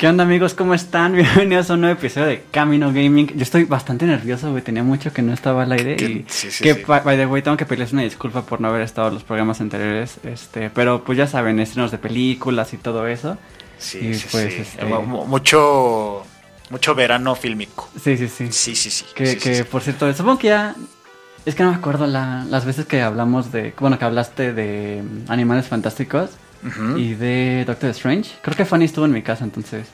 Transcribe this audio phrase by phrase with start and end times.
[0.00, 0.54] ¿Qué onda amigos?
[0.54, 1.12] ¿Cómo están?
[1.14, 3.26] Bienvenidos a un nuevo episodio de Camino Gaming.
[3.36, 4.62] Yo estoy bastante nervioso, güey.
[4.62, 5.92] Tenía mucho que no estaba al aire.
[6.02, 6.82] Y Sí, sí, que, sí.
[6.86, 9.60] by the way, tengo que pedirles una disculpa por no haber estado en los programas
[9.60, 10.16] anteriores.
[10.24, 13.36] Este, pero pues ya saben, estrenos de películas y todo eso.
[13.78, 14.60] Sí, Y sí, pues, sí.
[14.62, 16.22] este- Mu- mu- Mucho,
[16.70, 17.90] mucho verano fílmico.
[18.02, 18.48] Sí, sí, sí.
[18.52, 19.04] Sí, sí, sí.
[19.14, 20.74] Que, que por cierto, supongo que ya...
[21.44, 23.74] Es que no me acuerdo la- las veces que hablamos de...
[23.78, 26.30] Bueno, que hablaste de Animales Fantásticos
[26.98, 28.32] y de Doctor Strange.
[28.42, 29.86] Creo que Fanny estuvo en mi casa, entonces...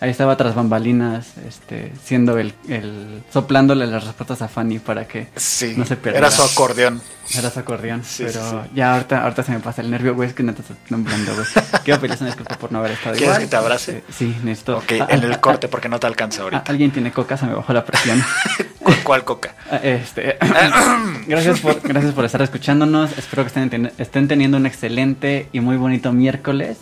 [0.00, 3.22] Ahí estaba tras bambalinas, este, siendo el, el...
[3.30, 6.26] soplándole las respuestas a Fanny para que Sí, no se perdiera.
[6.28, 7.02] era su acordeón.
[7.36, 10.28] Era su acordeón, Sí, pero sí, ya ahorita, ahorita se me pasa el nervio, güey,
[10.30, 11.46] es que neta estoy temblando, güey.
[11.84, 13.40] Quiero pedirles una disculpa por no haber estado ¿Quieres igual.
[13.42, 13.92] que te abrace?
[13.98, 14.78] Eh, sí, necesito.
[14.78, 16.64] Ok, en el corte porque no te alcanza ah, ahorita.
[16.66, 18.22] alguien tiene coca, se me bajó la presión.
[18.82, 19.54] ¿Cuál, cuál coca?
[19.70, 20.38] Ah, Este,
[21.26, 23.16] gracias, por, gracias por estar escuchándonos.
[23.18, 26.78] Espero que estén, estén teniendo un excelente y muy bonito miércoles.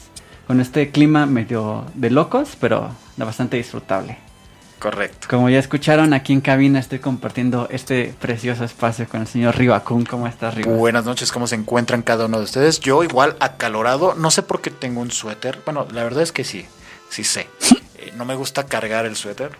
[0.48, 4.16] Con este clima medio de locos, pero bastante disfrutable.
[4.78, 5.26] Correcto.
[5.28, 10.06] Como ya escucharon, aquí en cabina estoy compartiendo este precioso espacio con el señor Ribacun.
[10.06, 10.72] ¿Cómo estás, Riva?
[10.72, 12.80] Buenas noches, ¿cómo se encuentran cada uno de ustedes?
[12.80, 15.58] Yo igual acalorado, no sé por qué tengo un suéter.
[15.66, 16.64] Bueno, la verdad es que sí,
[17.10, 17.46] sí sé.
[18.00, 19.50] Eh, no me gusta cargar el suéter,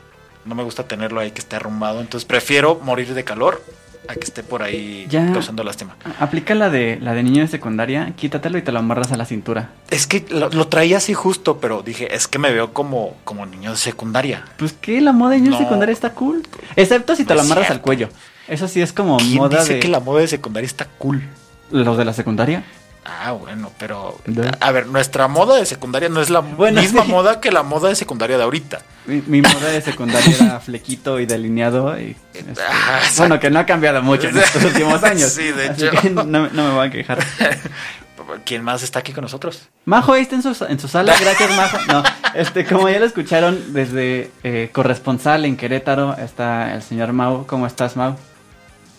[0.44, 3.60] no me gusta tenerlo ahí que esté arrumbado, entonces prefiero morir de calor
[4.08, 5.30] a que esté por ahí Ya.
[5.32, 5.96] causando lástima.
[6.18, 9.24] Aplica la de la de niño de secundaria, quítatelo y te lo amarras a la
[9.26, 9.70] cintura.
[9.90, 13.44] Es que lo, lo traía así justo, pero dije, es que me veo como, como
[13.46, 14.44] niño de secundaria.
[14.56, 16.42] Pues que la moda de niño de secundaria está cool.
[16.74, 18.08] Excepto si te No lo amarras al cuello.
[18.48, 21.22] Eso sí es como ¿Quién moda dice de que la moda de secundaria está cool?
[21.70, 22.64] los de la secundaria.
[23.10, 24.50] Ah, bueno, pero ¿De?
[24.60, 27.10] a ver, nuestra moda de secundaria no es la Bueno, misma sí.
[27.10, 28.80] moda que la moda de secundaria de ahorita.
[29.06, 33.60] Mi, mi moda de secundaria era flequito y delineado y este, Ah, bueno que no
[33.60, 35.30] ha cambiado mucho en estos últimos años.
[35.32, 35.90] Sí, de hecho.
[36.14, 37.18] no, no me voy a quejar.
[38.44, 39.68] ¿Quién más está aquí con nosotros?
[39.86, 41.78] Majo ahí está en su, en su sala, gracias Majo.
[41.90, 42.02] No,
[42.34, 47.46] este, como ya lo escucharon desde eh, corresponsal en Querétaro está el señor Mau.
[47.46, 48.16] ¿Cómo estás, Mau?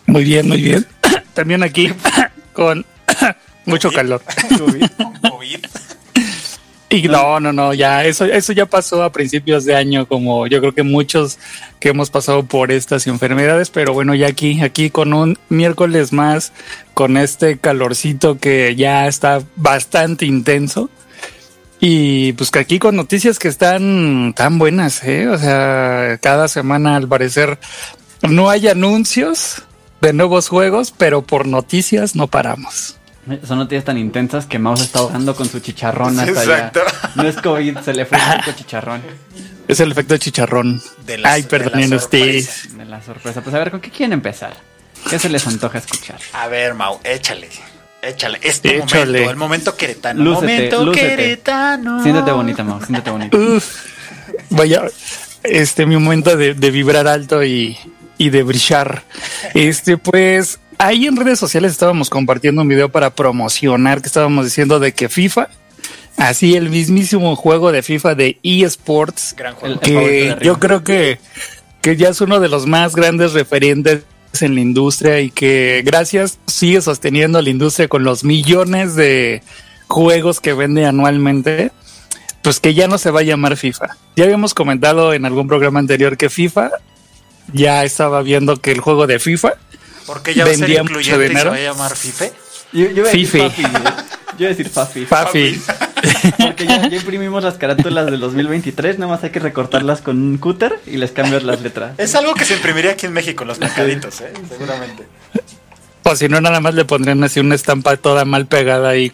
[0.06, 0.84] Muy bien, muy bien.
[1.34, 1.92] También aquí
[2.52, 2.84] con
[3.64, 4.22] mucho calor.
[5.30, 5.60] COVID.
[6.92, 10.58] Y no, no, no, ya eso, eso ya pasó a principios de año, como yo
[10.58, 11.38] creo que muchos
[11.78, 16.52] que hemos pasado por estas enfermedades, pero bueno, ya aquí, aquí con un miércoles más,
[16.92, 20.90] con este calorcito que ya está bastante intenso.
[21.78, 25.28] Y pues que aquí con noticias que están tan buenas, ¿eh?
[25.28, 27.58] O sea, cada semana al parecer
[28.28, 29.62] no hay anuncios
[30.00, 32.99] de nuevos juegos, pero por noticias no paramos.
[33.46, 36.80] Son noticias tan intensas que Mau se está ahogando con su chicharrón hasta Exacto.
[36.80, 37.10] allá.
[37.16, 39.02] No es COVID, se le fue el chicharrón
[39.68, 40.82] Es el efecto chicharrón.
[41.06, 42.76] De las- Ay, perdonen la ustedes.
[42.76, 43.40] de la sorpresa.
[43.42, 44.54] Pues a ver, ¿con qué quieren empezar?
[45.08, 46.18] ¿Qué se les antoja escuchar?
[46.32, 47.48] A ver, Mau, échale.
[48.02, 48.38] Échale.
[48.42, 49.04] Es tu Échale.
[49.12, 50.22] momento, el momento queretano.
[50.24, 51.06] Lúcete, momento lúcete.
[51.08, 52.02] queretano.
[52.02, 53.36] Siéntete bonita, Mau, siéntete bonita.
[53.36, 53.64] Uf,
[54.50, 54.82] vaya,
[55.42, 57.78] este mi momento de, de vibrar alto y,
[58.18, 59.02] y de brillar.
[59.54, 64.80] Este, pues, ahí en redes sociales estábamos compartiendo un video para promocionar que estábamos diciendo
[64.80, 65.48] de que FIFA,
[66.16, 69.78] así el mismísimo juego de FIFA de eSports, Gran juego.
[69.80, 71.18] Que yo creo que,
[71.82, 74.04] que ya es uno de los más grandes referentes
[74.40, 79.42] en la industria y que gracias sigue sosteniendo la industria con los millones de
[79.86, 81.72] juegos que vende anualmente,
[82.42, 83.98] pues que ya no se va a llamar FIFA.
[84.16, 86.70] Ya habíamos comentado en algún programa anterior que FIFA
[87.52, 89.54] ya estaba viendo que el juego de FIFA
[90.10, 91.50] Porque ya va a ser incluyente y se dinero.
[91.50, 92.24] va a llamar FIFA.
[92.26, 92.32] Yo,
[92.72, 93.52] yo iba a decir güey.
[93.52, 95.06] Yo iba a decir Fafi.
[95.06, 95.62] Fafi.
[96.38, 100.38] Porque ya, ya imprimimos las carátulas del 2023, nada más hay que recortarlas con un
[100.38, 101.92] cúter y les cambias las letras.
[101.98, 104.32] Es algo que se imprimiría aquí en México, los mercaditos, ¿eh?
[104.48, 105.06] Seguramente.
[106.02, 109.12] O si no, nada más le pondrían así una estampa toda mal pegada y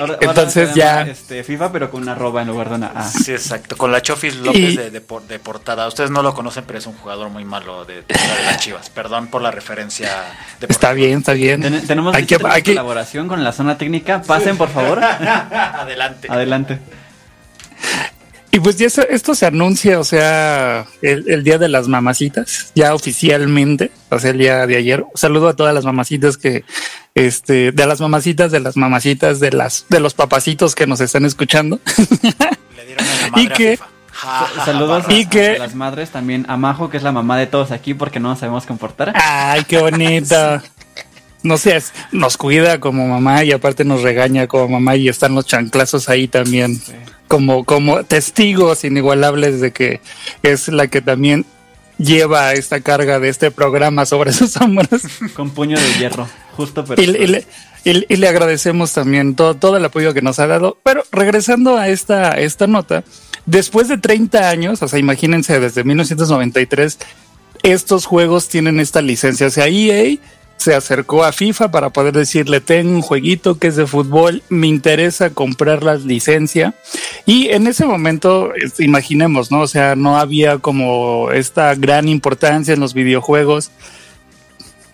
[0.00, 3.04] Ahora- Entonces ya- Este, FIFA, pero con una arroba en lugar de una A.
[3.08, 3.76] Sí, exacto.
[3.76, 5.86] Con la Chofis López Y- de, de por- de portada.
[5.88, 8.04] Ustedes no lo conocen, pero es un jugador muy malo de, de
[8.44, 8.90] las Chivas.
[8.90, 10.08] Perdón por la referencia.
[10.60, 10.68] deportiva.
[10.70, 11.60] está bien, está bien.
[11.62, 14.22] Ten- tenemos Hay lista que, la hay que- colaboración con la zona técnica.
[14.22, 14.98] Pasen, por favor.
[15.02, 16.28] Adelante.
[16.30, 16.78] Adelante.
[18.50, 22.94] Y pues ya esto se anuncia, o sea, el, el día de las mamacitas, ya
[22.94, 25.02] oficialmente, o sea, el día de ayer.
[25.02, 26.64] Un saludo a todas las mamacitas que
[27.14, 31.26] este, de las mamacitas, de las mamacitas, de las, de los papacitos que nos están
[31.26, 31.78] escuchando.
[32.76, 33.86] Le dieron a la madre Y a que- FIFA.
[34.64, 35.14] Saludos barra.
[35.14, 37.70] a, Y que- a las madres, también a Majo, que es la mamá de todos
[37.70, 39.12] aquí porque no nos sabemos comportar.
[39.14, 40.62] Ay, qué bonita.
[41.44, 41.80] No sé,
[42.10, 46.26] nos cuida como mamá y aparte nos regaña como mamá y están los chanclazos ahí
[46.26, 46.80] también
[47.28, 50.00] como, como testigos inigualables de que
[50.42, 51.44] es la que también
[51.98, 55.02] lleva esta carga de este programa sobre sus hombros.
[55.34, 56.26] Con puño de hierro,
[56.56, 57.46] justo pero Y, le- y le,
[57.84, 60.78] y- y le agradecemos también todo, todo el apoyo que nos ha dado.
[60.82, 63.04] Pero regresando a esta, esta nota,
[63.46, 66.98] después de 30 años, o sea, imagínense, desde 1993,
[67.62, 69.46] estos juegos tienen esta licencia.
[69.46, 70.16] O sea, EA
[70.58, 74.66] se acercó a FIFA para poder decirle, tengo un jueguito que es de fútbol, me
[74.66, 76.74] interesa comprar la licencia.
[77.26, 79.60] Y en ese momento, imaginemos, ¿no?
[79.60, 83.70] O sea, no había como esta gran importancia en los videojuegos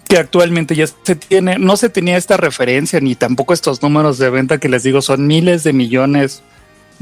[0.06, 4.28] que actualmente ya se tiene, no se tenía esta referencia ni tampoco estos números de
[4.28, 6.42] venta que les digo son miles de millones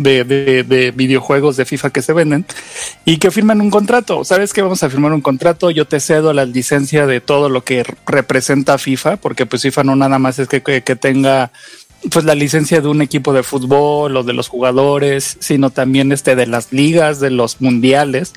[0.03, 2.45] de, de- de videojuegos de FIFA que se venden
[3.05, 4.25] y que firman un contrato.
[4.25, 7.65] ¿Sabes que Vamos a firmar un contrato, yo te cedo la licencia de todo lo
[7.65, 11.51] que representa FIFA, porque pues FIFA no nada más es que, que- tenga
[12.11, 16.35] pues la licencia de un equipo de fútbol o de los jugadores, sino también este
[16.35, 18.33] de las ligas, de los mundiales.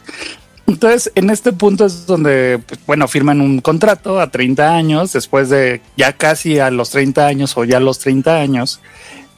[0.67, 5.49] Entonces, en este punto es donde, pues, bueno, firman un contrato a 30 años, después
[5.49, 8.79] de ya casi a los 30 años o ya los 30 años,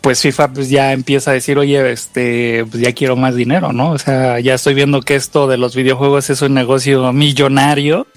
[0.07, 3.91] pues FIFA pues ya empieza a decir, oye, este, pues ya quiero más dinero, ¿no?
[3.91, 8.07] O sea, ya estoy viendo que esto de los videojuegos es un negocio millonario.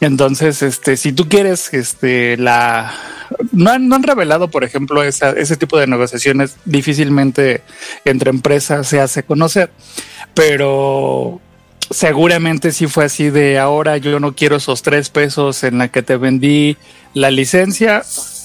[0.00, 2.94] Entonces, este, si tú quieres, este, la,
[3.50, 7.62] no han, no han revelado, por ejemplo, esa, ese tipo de negociaciones difícilmente
[8.04, 9.72] entre empresas se hace conocer,
[10.32, 11.40] pero
[11.90, 16.04] seguramente sí fue así de ahora yo no quiero esos tres pesos en la que
[16.04, 16.76] te vendí
[17.14, 18.04] la licencia,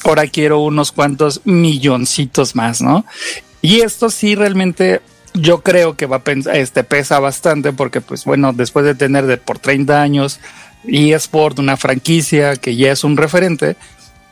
[0.10, 3.06] ahora quiero unos cuantos milloncitos más, ¿no?
[3.62, 5.02] Y esto sí realmente
[5.34, 9.26] yo creo que va a pensar, este pesa bastante porque pues bueno, después de tener
[9.26, 10.40] de por 30 años
[10.88, 13.76] eSport, una franquicia que ya es un referente,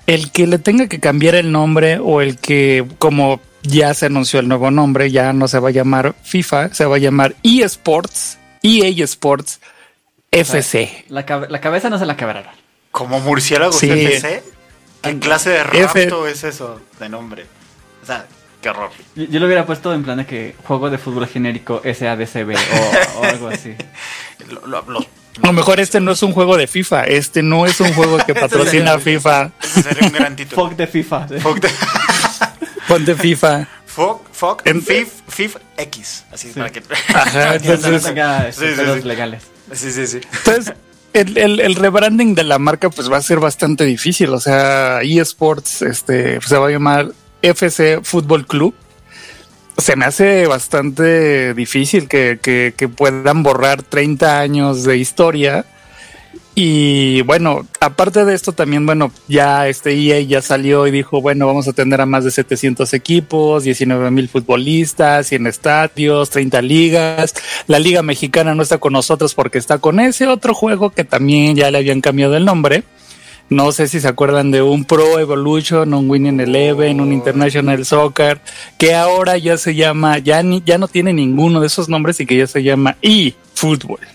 [0.07, 4.39] el que le tenga que cambiar el nombre o el que como ya se anunció
[4.39, 8.37] el nuevo nombre, ya no se va a llamar FIFA, se va a llamar eSports,
[8.61, 9.59] EA Sports
[10.31, 11.05] FC.
[11.09, 12.51] La, la cabeza no se la quebraron.
[12.91, 13.87] Como murciélago Sí.
[13.87, 14.43] CPC.
[15.03, 17.45] ¿Qué clase de F- rapto es eso de nombre?
[18.01, 18.25] O sea,
[18.61, 18.89] qué horror.
[19.15, 23.19] Yo, yo lo hubiera puesto en plan de que juego de fútbol genérico SADCB o,
[23.19, 23.75] o algo así.
[24.49, 25.05] Lo- lo- los-
[25.41, 28.17] A lo mejor este no es un juego de FIFA, este no es un juego
[28.25, 29.51] que patrocina FIFA.
[29.61, 30.63] ese sería un gran título.
[30.69, 31.27] Fuck de FIFA.
[31.39, 31.69] Fuck, de-
[32.87, 33.67] Ponte FIFA.
[33.85, 36.25] fuck, fuck En- FIF, FIF X.
[36.31, 36.83] Así para que.
[37.13, 39.07] Ajá, entonces, tenga este, Sí, sí, sí.
[39.07, 39.43] legales.
[39.71, 40.21] Sí, sí, sí.
[40.45, 40.73] Entonces,
[41.13, 44.29] el, el, rebranding de la marca pues va a ser bastante difícil.
[44.29, 47.11] O sea, eSports este, se va a llamar
[47.41, 48.73] FC Fútbol Club.
[49.77, 55.65] Se me hace bastante difícil que, que, que puedan borrar 30 años de historia.
[56.55, 61.47] Y bueno, aparte de esto también, bueno, ya este EA ya salió y dijo, bueno,
[61.47, 67.33] vamos a tener a más de 700 equipos, 19 mil futbolistas, 100 estadios, 30 ligas.
[67.65, 71.55] La Liga Mexicana no está con nosotros porque está con ese otro juego que también
[71.55, 72.83] ya le habían cambiado el nombre.
[73.49, 78.39] No sé si se acuerdan de un Pro Evolution, un Winning Eleven, un International Soccer,
[78.77, 82.27] que ahora ya se llama, ya, ni, ya no tiene ninguno de esos nombres y
[82.27, 84.12] que ya se llama eFootball.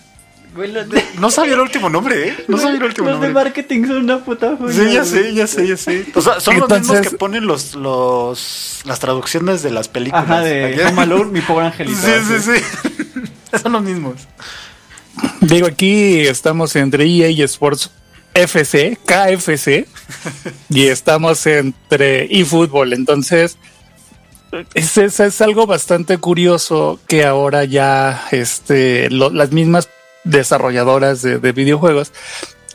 [0.58, 2.44] De, No sabía el último nombre, ¿eh?
[2.48, 3.44] No sabía el último los de nombre.
[3.44, 6.06] marketing son una puta joya, Sí, ya sé, ya sé, ya sé.
[6.14, 10.24] O sea, son los mismos que ponen los, los, las traducciones de las películas.
[10.24, 11.98] Ajá, de Home Alone, mi pobre angelito.
[12.00, 12.60] Sí, sí, así.
[13.52, 13.58] sí.
[13.62, 14.14] Son los mismos.
[15.40, 17.90] Digo, aquí estamos entre EA Sports
[18.34, 19.86] FC, KFC,
[20.68, 22.92] y estamos entre eFootball.
[22.92, 23.56] Entonces,
[24.74, 29.88] es, es, es algo bastante curioso que ahora ya este, lo- las mismas
[30.28, 32.12] desarrolladoras de, de videojuegos,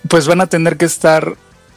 [0.08, 1.36] pues van a tener que estar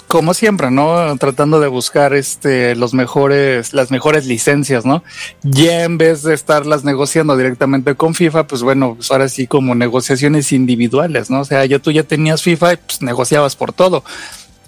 [0.09, 1.17] como siempre, ¿no?
[1.19, 5.03] Tratando de buscar este los mejores, las mejores licencias, ¿no?
[5.43, 9.75] Ya en vez de estarlas negociando directamente con FIFA, pues bueno, pues ahora sí como
[9.75, 11.41] negociaciones individuales, ¿no?
[11.41, 14.05] O sea, ya tú ya tenías FIFA y pues negociabas por todo.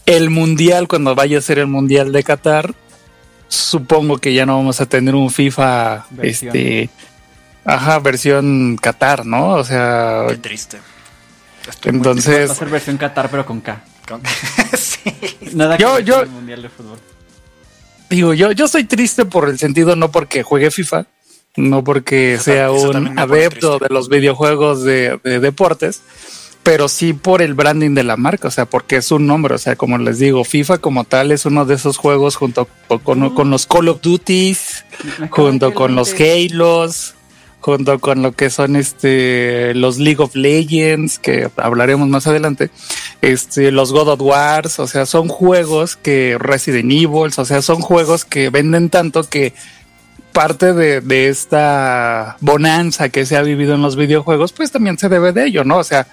[0.07, 2.75] El mundial, cuando vaya a ser el mundial de Qatar,
[3.47, 6.57] supongo que ya no vamos a tener un FIFA, Versión.
[6.57, 6.91] este,
[7.65, 9.50] ajá, versión Qatar, ¿no?
[9.50, 10.79] O sea, Qué triste.
[11.69, 13.83] Estoy entonces, Va a ser versión Qatar, pero con K.
[13.85, 14.23] triste con-
[14.79, 15.00] sí.
[15.55, 16.99] Nada que Yo- yo- el Mundial de Fútbol.
[18.11, 21.07] Digo, yo, yo soy triste por el sentido, no porque juegue FIFA,
[21.57, 26.00] no porque Eso sea un adepto de los videojuegos de, de deportes,
[26.62, 29.59] pero sí por el branding de la marca, o sea, porque es un nombre, o
[29.59, 32.67] sea, como les digo, FIFA como tal es uno de esos juegos junto
[33.05, 34.85] con, con los Call of Duties,
[35.31, 37.15] junto con los Halos,
[37.61, 42.71] junto con lo que son este los League of Legends, que hablaremos más adelante,
[43.21, 47.81] este, los God of Wars, o sea, son juegos que Resident Evil, o sea, son
[47.81, 49.55] juegos que venden tanto que
[50.33, 55.09] parte de, de esta bonanza que se ha vivido en los videojuegos, pues también se
[55.09, 55.79] debe de ello, ¿no?
[55.79, 56.07] O sea,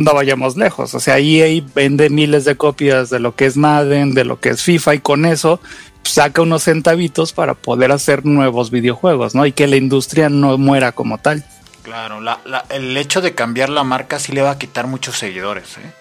[0.00, 0.94] no vayamos lejos.
[0.94, 4.48] O sea, EA vende miles de copias de lo que es Madden, de lo que
[4.48, 5.60] es FIFA, y con eso
[6.02, 9.46] saca unos centavitos para poder hacer nuevos videojuegos, ¿no?
[9.46, 11.44] Y que la industria no muera como tal.
[11.82, 15.16] Claro, la, la, el hecho de cambiar la marca sí le va a quitar muchos
[15.16, 15.92] seguidores, ¿eh?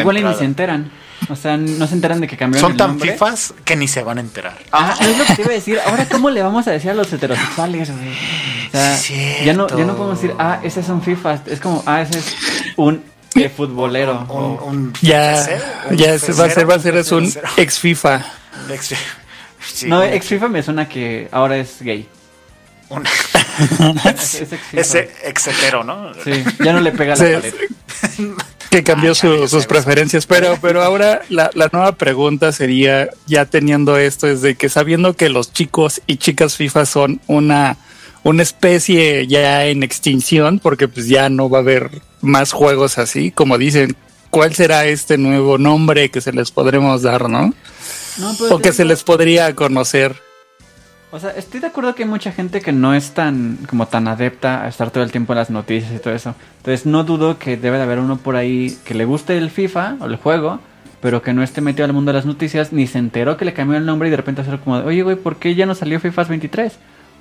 [0.00, 0.90] Igual y ni se enteran.
[1.28, 4.18] O sea, no se enteran de que cambiaron Son tan fifas que ni se van
[4.18, 4.58] a enterar.
[4.72, 5.78] Ah, es lo que te iba a decir.
[5.86, 7.90] Ahora, ¿cómo le vamos a decir a los heterosexuales?
[7.90, 7.94] O
[8.72, 8.98] sea,
[9.44, 11.42] ya no, ya no podemos decir, ah, ese es un FIFA.
[11.46, 12.36] Es como, ah, ese es
[12.76, 14.26] un e futbolero.
[14.28, 15.46] Un, un, ya,
[15.92, 18.24] ya va a ser, va a ser, es un ex FIFA.
[19.86, 22.08] no, ex FIFA me suena que ahora es gay.
[24.72, 25.48] Ese ex
[25.84, 26.12] ¿no?
[26.22, 27.56] Sí, ya no le pega la paleta.
[28.70, 30.26] que cambió ah, sus preferencias.
[30.26, 35.14] Pero, pero ahora la, la, nueva pregunta sería, ya teniendo esto, es de que sabiendo
[35.14, 37.76] que los chicos y chicas FIFA son una,
[38.24, 41.90] una especie ya en extinción, porque pues ya no va a haber
[42.22, 43.96] más juegos así, como dicen,
[44.30, 47.54] ¿cuál será este nuevo nombre que se les podremos dar, no?
[48.18, 50.16] no pues, o que se les podría conocer.
[51.12, 54.08] O sea, estoy de acuerdo que hay mucha gente que no es tan como tan
[54.08, 56.34] adepta a estar todo el tiempo en las noticias y todo eso.
[56.56, 59.98] Entonces no dudo que debe de haber uno por ahí que le guste el FIFA
[60.00, 60.58] o el juego,
[61.00, 63.52] pero que no esté metido al mundo de las noticias, ni se enteró que le
[63.52, 65.76] cambió el nombre y de repente hacer como de, oye güey, ¿por qué ya no
[65.76, 66.72] salió FIFA 23?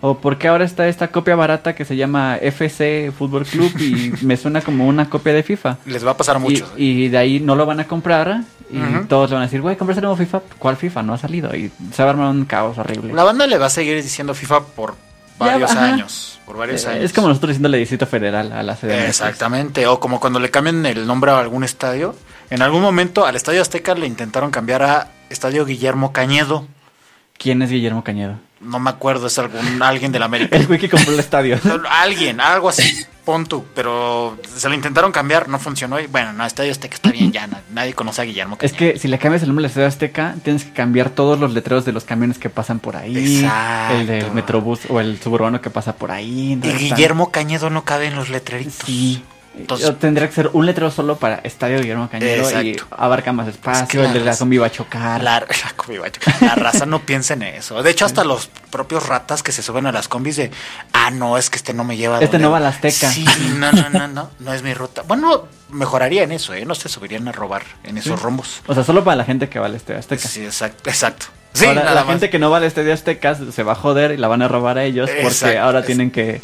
[0.06, 4.12] O por qué ahora está esta copia barata que se llama FC Fútbol Club y
[4.26, 5.78] me suena como una copia de FIFA.
[5.86, 6.70] Les va a pasar mucho.
[6.76, 9.78] Y, de ahí no lo van a comprar y todos le van a decir, güey,
[9.78, 10.42] compras el nuevo FIFA.
[10.60, 11.04] ¿Cuál FIFA?
[11.04, 11.56] No ha salido.
[11.56, 13.14] Y se va a armar un caos horrible.
[13.14, 14.96] La banda le va a seguir diciendo FIFA por
[15.40, 16.38] varios años.
[16.46, 17.06] Por varios eh, años.
[17.06, 19.08] Es como nosotros diciéndole Distrito Federal a la sede.
[19.08, 19.88] Exactamente.
[19.88, 22.14] O como cuando le cambian el nombre a algún estadio.
[22.50, 26.68] En algún momento al Estadio Azteca le intentaron cambiar a Estadio Guillermo Cañedo.
[27.38, 28.40] ¿Quién es Guillermo Cañedo?
[28.62, 30.56] No me acuerdo, es algún alguien de la América.
[30.70, 31.60] el que compró el estadio.
[31.90, 33.06] alguien, algo así.
[33.26, 35.98] Pontu, pero se lo intentaron cambiar, no funcionó.
[36.00, 38.58] Y bueno, no, Estadio Azteca está bien, ya nadie conoce a Guillermo.
[38.60, 41.54] Es que si le cambias el nombre al Estadio Azteca, tienes que cambiar todos los
[41.54, 43.18] letreros de los camiones que pasan por ahí.
[43.18, 43.96] Exacto.
[43.96, 46.60] El del Metrobús o el suburbano que pasa por ahí.
[46.62, 48.86] Y Guillermo Cañedo no cabe en los letreritos.
[48.86, 49.24] Sí.
[49.56, 54.04] Entonces, tendría que ser un letrero solo para Estadio Guillermo Cañero y abarca más espacio,
[54.04, 55.22] el de la combi va a chocar.
[55.22, 55.40] La,
[56.02, 56.42] va a chocar.
[56.42, 57.84] La raza no piensa en eso.
[57.84, 60.52] De hecho, hasta los propios ratas que se suben a las combis de,
[60.94, 62.20] ah, no, es que este no me lleva.
[62.20, 63.10] Este no va a la Azteca.
[63.10, 63.26] Sí,
[63.58, 65.04] no, no, no, no, no es mi ruta.
[65.04, 66.66] Bueno, mejoraría en eso, ¿eh?
[66.66, 68.62] No se subirían a robar en esos rombos.
[68.66, 70.28] O sea, solo para la gente que va al Estadio Azteca.
[70.28, 70.90] Sí, exacto.
[70.90, 71.28] exacto.
[71.54, 74.18] Sí, ahora, la gente que no va al Estadio Aztecas se va a joder y
[74.18, 76.42] la van a robar a ellos porque ahora tienen que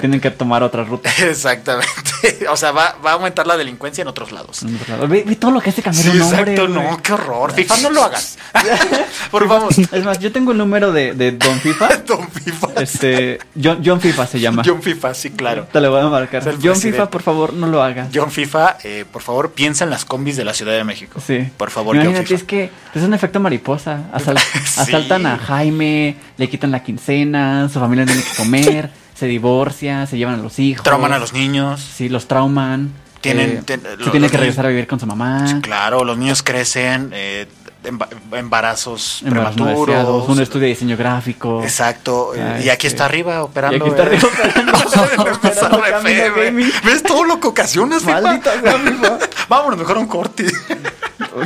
[0.00, 1.10] tienen que tomar otra ruta.
[1.18, 2.48] Exactamente.
[2.50, 4.64] O sea, va, va a aumentar la delincuencia en otros lados.
[5.08, 6.16] Vi, todo lo que hace cambiar sí.
[6.16, 7.52] Exacto, no, qué horror.
[7.52, 8.38] FIFA no lo hagas.
[9.30, 9.72] Por favor.
[9.72, 11.88] Es más, yo tengo el número de, de Don FIFA.
[12.06, 12.68] Don FIFA.
[12.80, 14.62] Este, John, John, FIFA se llama.
[14.66, 15.68] John FIFA, sí, claro.
[15.72, 16.42] Te lo voy a marcar.
[16.62, 18.08] John FIFA, por favor, no lo hagas.
[18.12, 21.20] John FIFA, eh, por favor, piensa en las combis de la Ciudad de México.
[21.24, 21.48] Sí.
[21.56, 22.40] Por favor, Imagínate, John FIFA.
[22.40, 24.04] es que es un efecto mariposa.
[24.64, 24.80] sí.
[24.80, 30.18] Asaltan a Jaime, le quitan la quincena, su familia tiene que comer, se divorcia, se
[30.18, 30.84] llevan a los hijos.
[30.84, 31.80] Trauman a los niños.
[31.80, 32.92] Sí, los trauman.
[33.20, 35.60] Tienen, eh, se tiene que regresar a vivir con su mamá.
[35.60, 37.46] Claro, los niños crecen, eh,
[38.32, 40.28] embarazos prematuros.
[40.28, 41.62] un estudio de diseño gráfico.
[41.62, 42.32] Exacto.
[42.34, 43.76] Eh, y aquí está arriba operando.
[43.76, 44.80] Y aquí está arriba operando.
[46.84, 48.52] ¿Ves todo lo que ocasionas, Maldita
[49.48, 50.46] Vámonos, mejor un corte.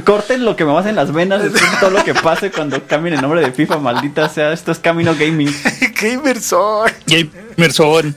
[0.04, 1.42] Corten lo que me vas en las venas
[1.78, 4.52] todo lo que pase cuando cambien el nombre de FIFA, maldita sea.
[4.52, 5.54] Esto es Camino Gaming.
[6.00, 6.90] Gamerson.
[7.06, 8.16] Gamerson.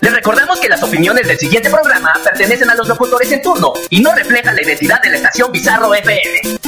[0.00, 4.00] Les recordamos que las opiniones del siguiente programa pertenecen a los locutores en turno y
[4.00, 6.58] no reflejan la identidad de la estación Bizarro FM.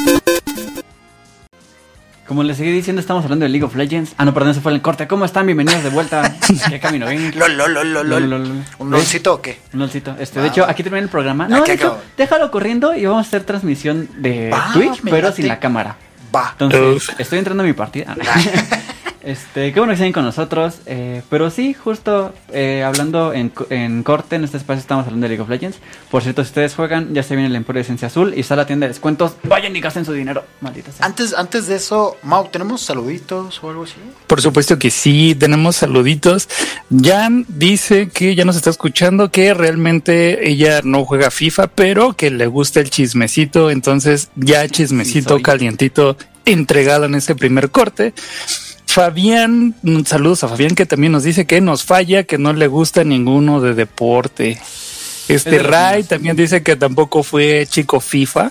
[2.28, 4.12] Como les seguí diciendo, estamos hablando de League of Legends.
[4.18, 5.08] Ah, no, perdón, se fue el corte.
[5.08, 5.46] ¿Cómo están?
[5.46, 6.34] Bienvenidos de vuelta.
[6.68, 7.06] ¿Qué camino?
[7.06, 7.32] Ven.
[7.38, 8.64] Lol, lol, lol, lol, lol.
[8.78, 9.60] ¿Un lolcito o qué?
[9.72, 10.14] Un lolcito.
[10.18, 11.48] Este, de hecho, aquí termina el programa.
[11.48, 15.58] No, de hecho, déjalo corriendo y vamos a hacer transmisión de Twitch, pero sin la
[15.58, 15.96] cámara.
[16.34, 16.54] Va.
[16.58, 18.14] Entonces, estoy entrando a mi partida.
[19.22, 20.78] Este, qué bueno que estén con nosotros.
[20.86, 25.28] eh, pero sí, justo eh, hablando en, en corte, en este espacio estamos hablando de
[25.30, 25.78] League of Legends.
[26.10, 28.56] Por cierto, si ustedes juegan, ya se viene el Emporio de Esencia Azul y está
[28.56, 29.32] la tienda de descuentos.
[29.44, 31.04] Vayan y gasten su dinero, maldita sea.
[31.04, 33.94] Antes, antes de eso, Mau, ¿tenemos saluditos o algo así?
[34.26, 36.48] Por supuesto que sí, tenemos saluditos.
[36.90, 42.30] Jan dice que ya nos está escuchando, que realmente ella no juega FIFA, pero que
[42.30, 48.14] le gusta el chismecito, entonces ya chismecito calientito entregado en este primer corte.
[48.98, 53.04] Fabián, saludos a Fabián que también nos dice que nos falla, que no le gusta
[53.04, 54.58] ninguno de deporte.
[55.28, 58.50] Es Este Ray también dice que tampoco fue chico FIFA.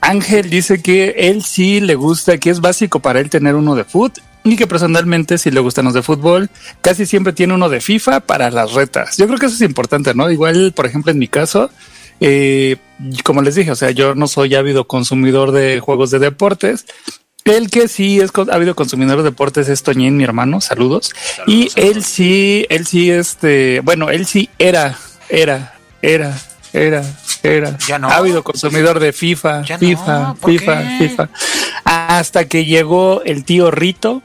[0.00, 3.82] Ángel dice que él sí le gusta, que es básico para él tener uno de
[3.82, 6.48] foot y que personalmente sí le gustan los de fútbol.
[6.80, 9.16] Casi siempre tiene uno de FIFA para las retas.
[9.16, 10.30] Yo creo que eso es importante, ¿no?
[10.30, 11.72] Igual, por ejemplo, en mi caso,
[12.20, 12.76] eh,
[13.24, 16.86] como les dije, o sea, yo no soy ávido consumidor de juegos de deportes.
[17.44, 21.12] El que sí es co- ávido consumidor de deportes es Toñín, mi hermano, saludos.
[21.46, 24.96] y él sí, él sí, este, bueno, él sí era,
[25.28, 26.38] era, era,
[26.72, 27.04] era,
[27.42, 28.08] era Ya no.
[28.10, 31.08] ávido consumidor de FIFA, Ya FIFA, ¿por FIFA, qué?
[31.08, 31.28] FIFA.
[31.84, 34.22] Hasta que llegó el tío Rito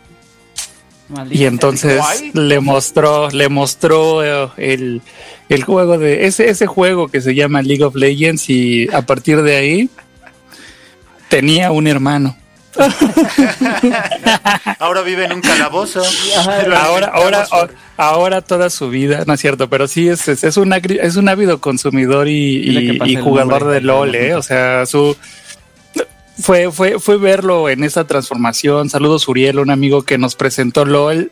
[1.10, 2.01] Maldita y entonces
[2.34, 5.01] le mostró, le mostró eh, el,
[5.49, 9.41] el juego de ese, ese juego que se llama League of Legends y a partir
[9.41, 9.89] de ahí
[11.30, 12.38] tenía un hermano.
[14.80, 16.03] Ahora vive en un calabozo.
[16.75, 17.47] Ahora, ahora,
[17.97, 21.30] ahora, toda su vida, no es cierto, pero sí es, es, es un, es un
[21.30, 23.75] ávido consumidor y, jugador nombre.
[23.75, 25.15] de LOL, eh, o sea, su
[26.39, 28.89] fue, fue, fue verlo en esa transformación.
[28.89, 31.32] Saludos Uriel, un amigo que nos presentó LOL.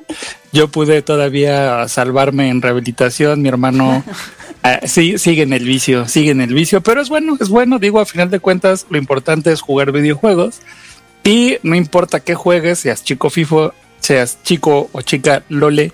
[0.52, 4.04] Yo pude todavía salvarme en rehabilitación, mi hermano
[4.64, 7.78] ah, sí, sigue en el vicio, sigue en el vicio, pero es bueno, es bueno,
[7.78, 10.62] digo, a final de cuentas, lo importante es jugar videojuegos.
[11.26, 15.92] Y no importa qué juegues, seas chico FIFO, seas chico o chica Lole,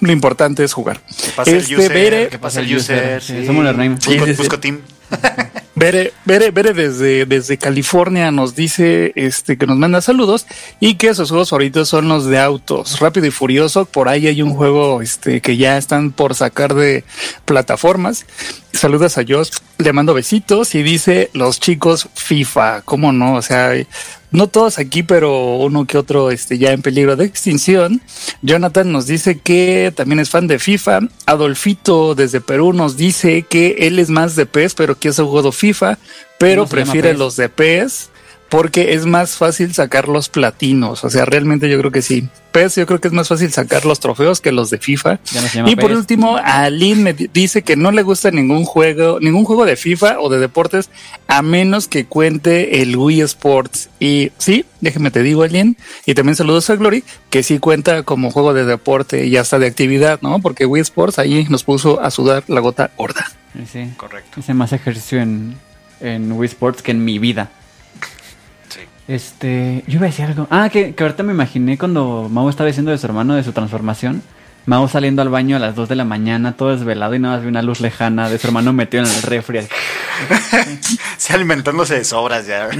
[0.00, 1.00] lo importante es jugar.
[1.00, 3.22] Que pase el Este, user, Bere- que pase el user.
[3.22, 3.98] Sí, somos los Raim.
[4.00, 4.38] Sí, Busco, sí, sí.
[4.38, 4.80] busco team.
[5.74, 10.46] Bere, Bere, Bere desde, desde California nos dice este que nos manda saludos
[10.80, 12.98] y que sus juegos favoritos son los de autos.
[13.00, 17.04] Rápido y Furioso, por ahí hay un juego este que ya están por sacar de
[17.44, 18.26] plataformas.
[18.72, 23.34] Saludas a Josh, le mando besitos y dice los chicos FIFA, ¿cómo no?
[23.34, 23.72] O sea,
[24.32, 28.02] no todos aquí, pero uno que otro este, ya en peligro de extinción.
[28.42, 31.00] Jonathan nos dice que también es fan de FIFA.
[31.26, 35.52] Adolfito desde Perú nos dice que él es más de PES, pero que ha jugado
[35.52, 35.98] FIFA,
[36.38, 38.11] pero ¿Cómo se llama prefiere los de PES
[38.52, 41.04] porque es más fácil sacar los platinos.
[41.04, 42.28] O sea, realmente yo creo que sí.
[42.52, 45.20] PES yo creo que es más fácil sacar los trofeos que los de FIFA.
[45.64, 45.96] Y por PES.
[46.00, 50.20] último, Aline me di- dice que no le gusta ningún juego, ningún juego de FIFA
[50.20, 50.90] o de deportes,
[51.28, 53.88] a menos que cuente el Wii Sports.
[53.98, 58.30] Y sí, déjeme te digo, Aline, y también saludos a Glory, que sí cuenta como
[58.30, 60.40] juego de deporte y hasta de actividad, ¿no?
[60.40, 63.32] Porque Wii Sports ahí nos puso a sudar la gota gorda.
[63.54, 63.90] Sí, sí.
[63.96, 64.40] Correcto.
[64.40, 65.54] Hice más ejercicio en,
[66.02, 67.50] en Wii Sports que en mi vida.
[69.08, 70.46] Este, yo iba a decir algo.
[70.50, 73.52] Ah, que, que ahorita me imaginé cuando Mau estaba diciendo de su hermano, de su
[73.52, 74.22] transformación.
[74.64, 77.42] Mau saliendo al baño a las 2 de la mañana, todo desvelado y nada más
[77.42, 79.60] vi una luz lejana de su hermano metido en el refri.
[81.16, 82.68] Se alimentándose de sobras ya.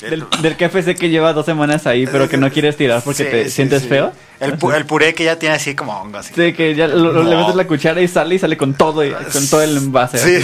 [0.00, 3.30] del, del KFC que lleva dos semanas ahí, pero que no quieres tirar porque Sí,
[3.30, 3.88] te sí, sientes sí.
[3.88, 4.12] feo.
[4.40, 6.18] El, pu- el puré que ya tiene así como hongo.
[6.18, 6.32] Así.
[6.34, 9.12] Sí, que ya lo- le metes la cuchara y sale y sale con todo, y-
[9.12, 10.18] con todo el envase.
[10.18, 10.42] Sí,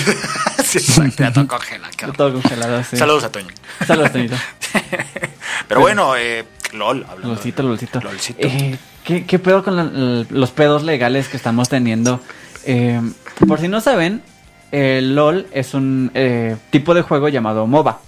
[0.64, 1.22] sí, exacto.
[1.22, 1.32] Ya
[2.12, 2.96] todo congelado, sí.
[2.96, 3.48] Saludos a Toño.
[3.86, 4.36] Saludos, Toñito.
[5.66, 7.04] Pero bueno, eh, LOL.
[7.08, 8.00] hablando Lolcito, Lolcito.
[8.00, 8.46] Lolcito.
[8.46, 12.20] Eh, ¿qué, qué pedo con la- los pedos legales que estamos teniendo?
[12.66, 13.00] Eh,
[13.48, 14.20] por si no saben,
[14.72, 18.00] el LOL es un eh, tipo de juego llamado MOBA,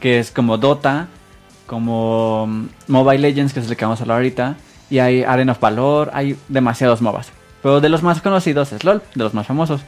[0.00, 1.08] que es como Dota,
[1.66, 4.56] como mm, Mobile Legends, que es el que vamos a hablar ahorita,
[4.90, 7.30] y hay Arena of Valor, hay demasiados MOBAs.
[7.62, 9.80] Pero de los más conocidos es LOL, de los más famosos.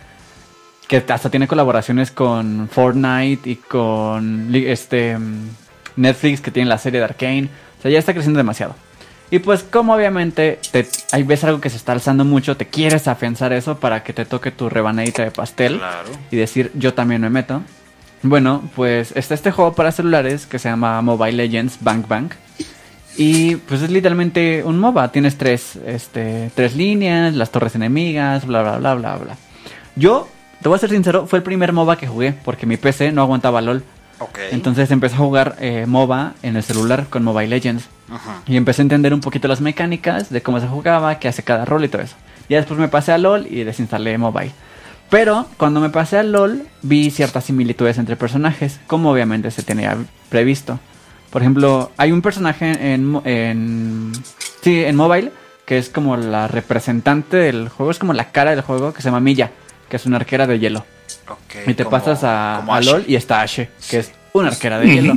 [0.88, 5.48] Que hasta tiene colaboraciones con Fortnite y con este mm,
[5.96, 7.48] Netflix que tiene la serie de Arkane.
[7.78, 8.74] O sea, ya está creciendo demasiado.
[9.34, 13.08] Y pues como obviamente te, ahí ves algo que se está alzando mucho, te quieres
[13.08, 16.08] afianzar eso para que te toque tu rebanadita de pastel Claro.
[16.30, 17.60] y decir yo también me meto.
[18.22, 22.34] Bueno, pues está este juego para celulares que se llama Mobile Legends Bank Bank.
[23.16, 25.10] Y pues es literalmente un MOBA.
[25.10, 29.36] Tienes tres, este, tres líneas, las torres enemigas, bla, bla, bla, bla, bla.
[29.96, 30.28] Yo,
[30.62, 33.22] te voy a ser sincero, fue el primer MOBA que jugué porque mi PC no
[33.22, 33.82] aguantaba LOL.
[34.50, 37.88] Entonces empecé a jugar eh, MOBA en el celular con Mobile Legends.
[38.10, 38.42] Ajá.
[38.46, 41.64] Y empecé a entender un poquito las mecánicas de cómo se jugaba, qué hace cada
[41.64, 42.16] rol y todo eso.
[42.48, 44.52] Ya después me pasé a LOL y desinstalé mobile.
[45.10, 49.96] Pero cuando me pasé a LOL vi ciertas similitudes entre personajes, como obviamente se tenía
[50.28, 50.78] previsto.
[51.30, 54.12] Por ejemplo, hay un personaje en, en
[54.62, 55.32] sí, en mobile
[55.66, 59.08] que es como la representante del juego, es como la cara del juego que se
[59.08, 59.50] llama Milla,
[59.88, 60.84] que es una arquera de hielo.
[61.28, 62.80] Ok, Y te como- pasas a, a.
[62.80, 65.14] LOL y está Ashe, que es una arquera de hielo.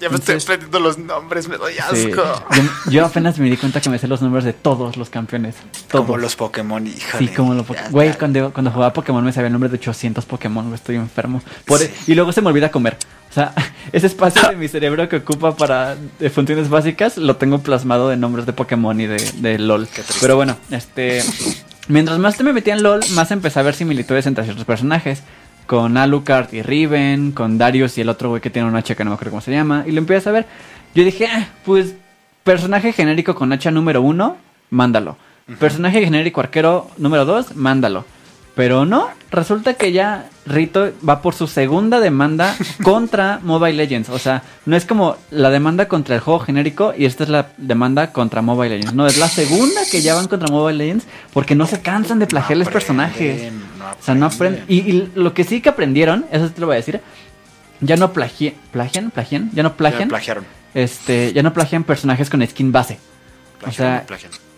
[0.00, 1.94] Ya me estoy aprendiendo los nombres, me doy asco.
[1.94, 2.10] Sí.
[2.10, 5.56] Yo, yo apenas me di cuenta que me sé los nombres de todos los campeones.
[5.90, 6.06] Todos.
[6.06, 7.18] Como los Pokémon, híjole.
[7.28, 7.92] Sí, como los Pokémon.
[7.92, 11.42] Güey, cuando, cuando jugaba Pokémon me sabía el nombre de 800 Pokémon, güey, estoy enfermo.
[11.66, 11.90] Por- Sí.
[12.06, 12.96] Y luego se me olvida comer.
[13.30, 13.52] O sea,
[13.92, 18.16] ese espacio de mi cerebro que ocupa para de funciones básicas lo tengo plasmado de
[18.16, 19.86] nombres de Pokémon y de, de LOL.
[19.86, 20.14] Qué triste.
[20.22, 21.22] Pero bueno, este.
[21.90, 25.24] Mientras más te me metía en LOL, más empecé a ver similitudes entre ciertos personajes.
[25.66, 29.02] Con Alucard y Riven, con Darius y el otro güey que tiene un hacha que
[29.02, 29.84] no me acuerdo cómo se llama.
[29.86, 30.46] Y lo empiezas a ver.
[30.94, 31.94] Yo dije, ah, pues,
[32.44, 34.36] personaje genérico con hacha número uno,
[34.70, 35.16] mándalo.
[35.58, 38.04] Personaje genérico arquero número dos, mándalo.
[38.54, 44.08] Pero no, resulta que ya Rito va por su segunda demanda contra Mobile Legends.
[44.08, 47.48] O sea, no es como la demanda contra el juego genérico y esta es la
[47.56, 48.94] demanda contra Mobile Legends.
[48.94, 52.26] No, es la segunda que ya van contra Mobile Legends porque no se cansan de
[52.26, 53.52] plagiarles No personajes.
[53.52, 54.64] no O sea, no aprenden.
[54.68, 57.00] Y, y lo que sí que aprendieron, eso te lo voy a decir,
[57.80, 60.44] ya no plagi plagian, plagian, ya no Ya plagian, plagiaron.
[60.74, 62.98] este, ya no plagian personajes con skin base.
[63.66, 64.04] O sea.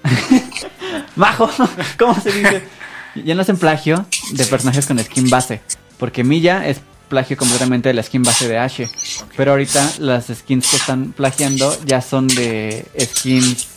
[1.16, 1.50] Bajo,
[1.98, 2.62] ¿cómo se dice?
[3.14, 5.60] Ya no hacen plagio de personajes con skin base.
[6.02, 8.90] Porque Milla es plagio completamente de la skin base de Ashe.
[9.36, 13.68] Pero ahorita las skins que están plagiando ya son de skins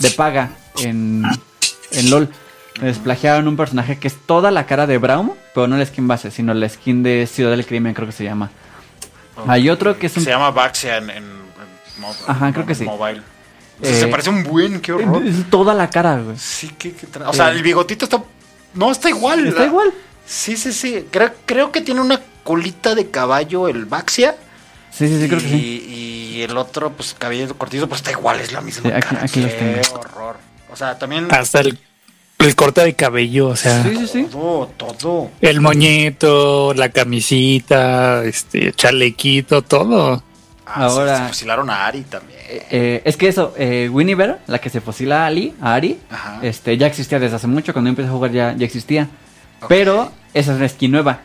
[0.00, 1.22] de paga en,
[1.92, 2.28] en LOL.
[2.82, 6.08] Les plagiaron un personaje que es toda la cara de Braum, pero no la skin
[6.08, 8.50] base, sino la skin de Ciudad del Crimen, creo que se llama.
[9.46, 11.24] Hay otro que es un- Se llama Baxia en, en,
[12.26, 12.86] Ajá, creo que sí.
[12.86, 13.22] Mobile.
[13.82, 15.24] Eh, se parece un buen, qué horror.
[15.24, 16.36] Es toda la cara, güey.
[16.38, 16.92] Sí, que,
[17.24, 18.20] o sea, el bigotito está.
[18.74, 19.46] No, está igual.
[19.46, 19.92] Está igual.
[20.28, 21.06] Sí, sí, sí.
[21.10, 24.36] Creo, creo que tiene una colita de caballo el Baxia.
[24.90, 26.34] Sí, sí, sí, y, creo que sí.
[26.36, 28.90] y el otro, pues cabello cortito, pues está igual, es la misma.
[28.90, 29.24] Sí, aquí- cara.
[29.24, 30.00] aquí los qué tengo.
[30.00, 30.36] horror.
[30.70, 31.28] O sea, también.
[31.30, 31.78] Hasta el,
[32.40, 34.26] el corte de cabello, o sea, Sí, sí, sí.
[34.30, 35.30] Todo, todo.
[35.40, 40.22] el moñeto, la camisita, este chalequito, todo.
[40.66, 42.38] Ah, Ahora- Se, se fusilaron a Ari también.
[42.48, 45.98] Eh, es que eso, eh, Winnie Bear, la que se fusila a Ali, a Ari,
[46.10, 46.40] Ajá.
[46.42, 49.08] este, ya existía desde hace mucho, cuando yo empecé a jugar ya, ya existía.
[49.66, 51.20] Pero esa es una skin nueva,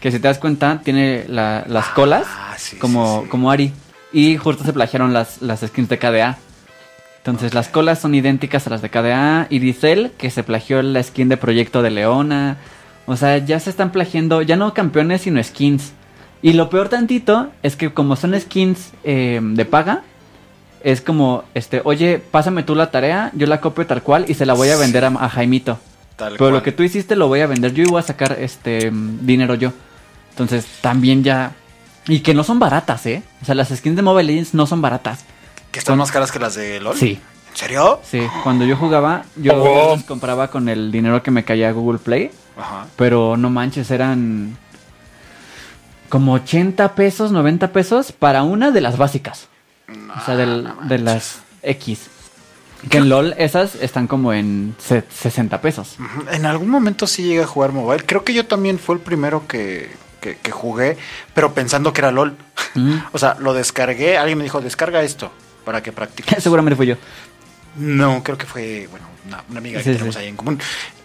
[0.00, 2.26] que si te das cuenta tiene la- las Ah, colas
[2.58, 3.30] sí, como, sí, sí.
[3.30, 3.72] como Ari.
[4.12, 6.36] Y justo se plagiaron las, las skins de KDA.
[7.18, 9.46] Entonces las colas son idénticas a las de KDA.
[9.48, 12.56] Y Dicel, que se plagió la skin de Proyecto de Leona.
[13.06, 15.92] O sea, ya se están plagiando, ya no campeones, sino skins.
[16.42, 20.02] Y lo peor tantito es que como son skins eh, de paga,
[20.82, 24.44] es como, este, oye, pásame tú la tarea, yo la copio tal cual y se
[24.44, 25.78] la voy a vender a, a Jaimito.
[26.16, 28.36] Tal Pero lo que tú hiciste lo voy a vender yo y voy a sacar
[28.38, 29.72] este dinero yo.
[30.30, 31.52] Entonces también ya...
[32.08, 33.22] Y que no son baratas, ¿eh?
[33.40, 35.24] O sea, las skins de Mobile Legends no son baratas.
[35.70, 36.96] ¿Que están más caras que las de LOL?
[36.96, 37.18] Sí,
[37.50, 38.00] ¿En serio?
[38.04, 38.20] sí.
[38.42, 39.94] Cuando yo jugaba, yo Oh.
[39.96, 42.30] las compraba con el dinero que me caía a Google Play.
[42.58, 42.86] Ajá.
[42.96, 44.56] Pero no manches, eran
[46.08, 49.48] como 80 pesos, 90 pesos para una de las básicas.
[49.88, 52.08] o sea, del- no de las X.
[52.90, 55.96] Que en LOL esas están como en se- 60 pesos.
[56.32, 58.04] En algún momento sí llegué a jugar mobile.
[58.04, 59.88] Creo que yo también fue el primero que,
[60.20, 60.96] que, que jugué,
[61.34, 62.36] pero pensando que era LOL.
[62.74, 62.96] Mm.
[63.12, 65.30] O sea, lo descargué, alguien me dijo, descarga esto
[65.64, 66.42] para que practiques.
[66.42, 66.96] Seguramente fui yo.
[67.76, 69.96] No, creo que fue, bueno, una, una amiga Sí, que sí.
[69.98, 70.58] tenemos ahí en común.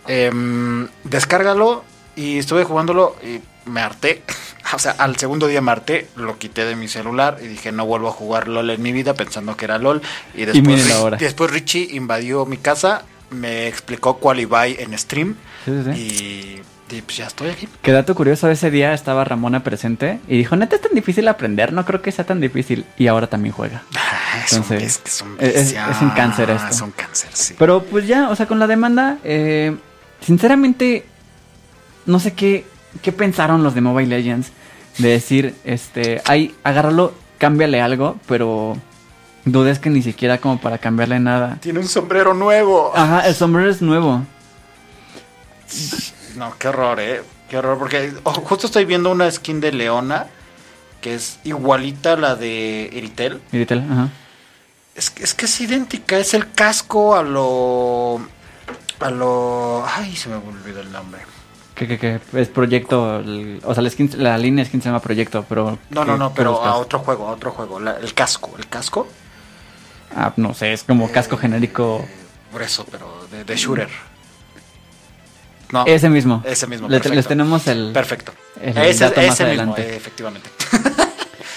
[0.08, 1.84] Em, descárgalo
[2.16, 4.24] y estuve jugándolo y me harté.
[4.76, 7.86] O sea, al segundo día me harté, lo quité de mi celular y dije, no
[7.86, 10.02] vuelvo a jugar LOL en mi vida pensando que era LOL.
[10.36, 11.18] Y después, ahora.
[11.48, 16.62] Richie invadió mi casa, me explicó cuál iba en stream Sí, sí, sí.
[16.92, 17.70] y, y pues ya estoy aquí.
[17.82, 21.72] Que dato curioso, ese día estaba Ramona presente y dijo, neta es tan difícil aprender,
[21.72, 22.86] no creo que sea tan difícil.
[22.98, 23.84] Y ahora también juega.
[24.46, 26.68] Es un- Entonces, es, que es un es- es- un cáncer esto.
[26.72, 27.56] Es un cáncer, sí.
[27.58, 29.74] Pero pues ya, o sea, con la demanda, eh,
[30.20, 31.06] sinceramente,
[32.06, 32.66] no sé qué,
[33.02, 34.52] qué pensaron los de Mobile Legends
[34.98, 38.76] de decir, este, ahí, agárralo, cámbiale algo, pero
[39.46, 41.58] dudes que ni siquiera como para cambiarle nada.
[41.62, 42.92] Tiene un sombrero nuevo.
[42.96, 44.22] Ajá, el sombrero es nuevo.
[46.36, 47.22] No, qué horror, eh.
[47.50, 50.28] Qué horror, porque ojo, justo estoy viendo una skin de Leona
[51.02, 53.40] que es igualita a la de Eritel.
[53.52, 54.10] Iritel, ajá.
[54.96, 58.20] Es, que- es que es idéntica, es el casco a lo...
[59.00, 59.86] A lo...
[59.88, 61.22] Ay, se me olvidó el nombre.
[61.78, 65.00] Que, que, que es proyecto, el- o sea, la, skin- la línea skin se llama
[65.00, 65.78] proyecto, pero...
[65.92, 66.68] No, ¿qué- no, no, pero buscas?
[66.70, 67.80] a otro juego, a otro juego.
[67.80, 69.08] la- el casco, el casco.
[70.16, 72.00] Ah, no sé, es como casco genérico.
[72.04, 72.08] Eh,
[72.52, 73.90] Por eso, pero de, de shooter.
[75.72, 76.42] No, Ese mismo.
[76.46, 76.88] ese mismo.
[76.88, 77.92] Le- les tenemos el...
[77.94, 78.32] Perfecto.
[78.62, 79.82] el ese dato más mismo, adelante.
[79.84, 80.50] eh, efectivamente.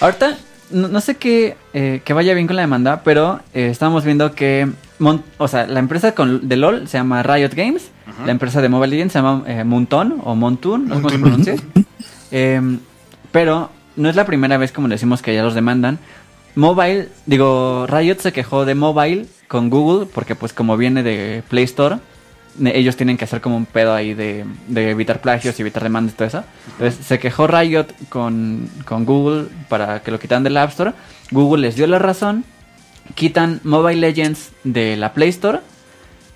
[0.01, 0.37] Ahorita,
[0.71, 4.35] no, no sé qué, eh, que vaya bien con la demanda, pero eh, estamos viendo
[4.35, 4.69] que,
[5.01, 7.91] Mon- o sea, la empresa con, de LOL se llama Riot Games,
[8.25, 11.19] la empresa de Mobile Legends se llama eh, Moonton o Montun, no sé cómo se
[11.19, 11.55] pronuncia.
[12.31, 12.79] Em,
[13.33, 15.99] pero no es la primera vez, como decimos, que ya los demandan.
[16.55, 21.65] Mobile, digo, Riot se quejó de Mobile con Google, porque pues como viene de Play
[21.65, 21.97] Store,
[22.63, 26.15] ellos tienen que hacer como un pedo ahí de, de evitar plagios y evitar demandas
[26.15, 26.45] y todo eso.
[26.73, 30.93] Entonces se quejó Riot con, con Google para que lo quitaran del App Store.
[31.31, 32.45] Google les dio la razón,
[33.15, 35.61] quitan Mobile Legends de la Play Store,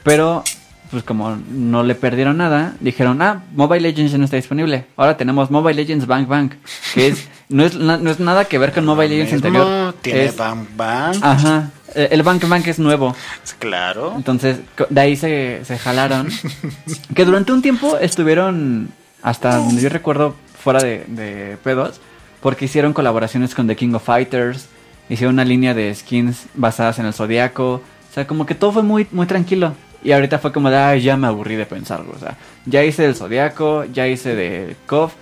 [0.02, 0.42] pero
[0.90, 4.84] pues como no le perdieron nada, dijeron, ah, Mobile Legends ya no está disponible.
[4.96, 6.52] Ahora tenemos Mobile Legends Bang Bang,
[6.94, 9.94] que es no es, no es nada que ver con Mobile Legends anterior.
[10.02, 11.16] Tiene Es- Bang Bang.
[11.20, 13.14] Ajá, eh, el Bang Bang es nuevo.
[13.58, 14.12] Claro.
[14.16, 14.58] Entonces,
[14.88, 16.28] de ahí se, se jalaron.
[17.14, 18.90] que durante un tiempo estuvieron,
[19.22, 22.00] hasta donde yo recuerdo, fuera de, de pedos,
[22.40, 24.68] porque hicieron colaboraciones con The King of Fighters,
[25.08, 27.74] hicieron una línea de skins basadas en el Zodiaco.
[27.74, 29.74] O sea, como que todo fue muy, muy tranquilo.
[30.02, 32.12] Y ahorita fue como de, ay, ya me aburrí de pensarlo.
[32.14, 32.36] O sea,
[32.66, 35.12] ya hice el Zodiaco, ya hice de KOF.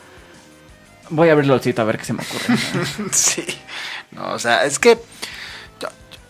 [1.11, 2.59] Voy a abrir LOLcito a ver qué se me ocurre.
[3.12, 3.45] Sí.
[4.11, 4.99] No, o sea, es que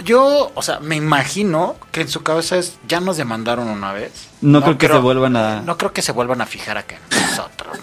[0.05, 4.29] yo, o sea, me imagino que en su cabeza es, ya nos demandaron una vez.
[4.41, 7.21] No creo que se vuelvan a- No creo que se vuelvan a fijar acá en
[7.31, 7.79] nosotros.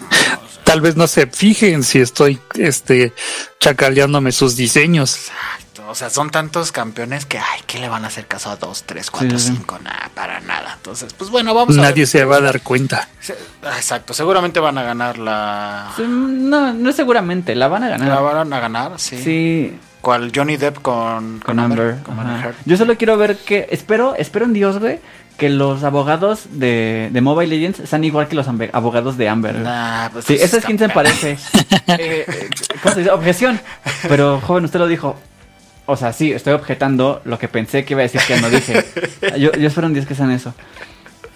[0.70, 3.12] Tal vez no se fijen si estoy este
[3.58, 5.16] chacaleándome sus diseños.
[5.16, 5.88] exacto.
[5.88, 8.84] O sea, son tantos campeones que, ay, ¿qué le van a hacer caso a dos,
[8.86, 9.80] tres, cuatro, Sí, cinco?
[9.82, 10.74] Nada, para nada.
[10.76, 12.06] Entonces, pues bueno, vamos a Nadie ver.
[12.06, 13.08] se va a dar cuenta.
[13.64, 15.90] Ah, Exacto, seguramente van a ganar la...
[15.98, 18.06] No, no seguramente, la van a ganar.
[18.08, 19.20] La van a ganar, sí.
[19.20, 20.30] sí ¿Cuál?
[20.32, 21.98] Johnny Depp con, con Amber.
[22.04, 22.18] con.
[22.18, 22.54] Amber Heard.
[22.64, 23.66] Yo solo quiero ver que.
[23.70, 24.98] Espero, espero en Dios, güey,
[25.40, 29.58] que los abogados de, de Mobile Legends sean igual que los abogados de Amber.
[29.60, 31.38] Nah, pues sí, esa está skin se parece.
[31.98, 32.26] Eh,
[32.82, 33.10] ¿Cómo se dice?
[33.10, 33.58] Objeción.
[34.06, 35.16] Pero, joven, usted lo dijo.
[35.86, 38.84] O sea, sí, estoy objetando lo que pensé que iba a decir que no dije.
[39.38, 40.52] Yo, yo espero en Dios que sean eso.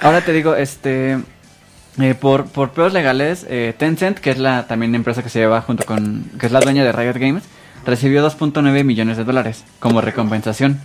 [0.01, 1.19] Ahora te digo, este.
[1.99, 5.63] eh, por, por peos legales, eh, Tencent, que es la también empresa que se lleva
[5.63, 6.31] junto con.
[6.39, 7.45] que es la dueña de Riot Games,
[7.87, 10.79] recibió 2.9 millones de dólares como recompensación.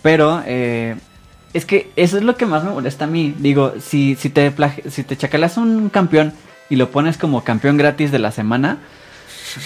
[0.00, 0.94] Pero eh,
[1.54, 3.34] es que eso es lo que más me molesta a mí.
[3.38, 4.52] Digo, si, si, te,
[4.90, 6.32] si te chacaleas un campeón
[6.70, 8.78] y lo pones como campeón gratis de la semana,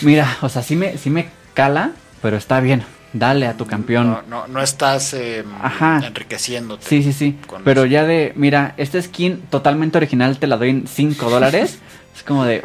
[0.03, 2.85] mira, o sea, sí me, sí me cala, pero está bien.
[3.13, 4.11] Dale a tu campeón.
[4.11, 6.03] No, no, no estás eh, Ajá.
[6.05, 6.85] enriqueciéndote.
[6.87, 7.39] Sí, sí, sí.
[7.65, 7.91] Pero eso.
[7.91, 11.79] ya de, mira, esta skin totalmente original te la doy en 5 dólares.
[12.15, 12.63] es como de.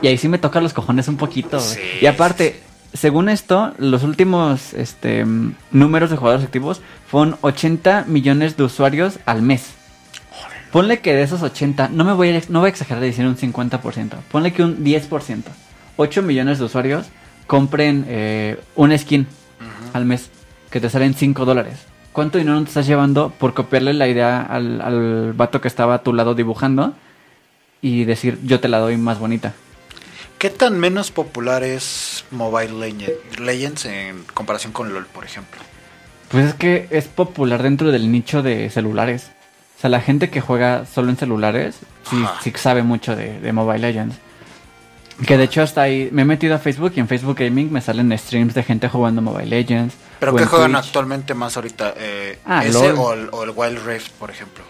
[0.00, 1.60] Y ahí sí me toca los cojones un poquito.
[1.60, 2.60] Sí, y aparte,
[2.92, 5.24] según esto, los últimos este,
[5.70, 9.74] números de jugadores activos fueron 80 millones de usuarios al mes.
[10.72, 13.26] Ponle que de esos 80, no me voy a, no voy a exagerar de decir
[13.26, 14.10] un 50%.
[14.30, 15.42] Ponle que un 10%.
[15.96, 17.06] 8 millones de usuarios
[17.46, 19.26] compren eh, una skin
[19.92, 20.30] al mes
[20.70, 21.86] que te salen 5 dólares.
[22.12, 26.02] ¿Cuánto dinero te estás llevando por copiarle la idea al, al vato que estaba a
[26.02, 26.94] tu lado dibujando
[27.82, 29.54] y decir yo te la doy más bonita?
[30.40, 35.60] ¿Qué tan menos popular es Mobile Legend- Legends en comparación con LOL, por ejemplo?
[36.30, 39.30] Pues es que es popular dentro del nicho de celulares.
[39.76, 41.76] O sea, la gente que juega solo en celulares
[42.08, 44.16] sí, sí sabe mucho de, de Mobile Legends.
[45.26, 47.82] Que de hecho hasta ahí me he metido a Facebook y en Facebook Gaming me
[47.82, 49.94] salen streams de gente jugando Mobile Legends.
[50.20, 50.86] ¿Pero qué juegan Twitch.
[50.86, 51.92] actualmente más ahorita?
[51.98, 52.98] Eh, Ah, ¿Ese LOL.
[52.98, 54.64] o el, o el Wild Rift, por ejemplo?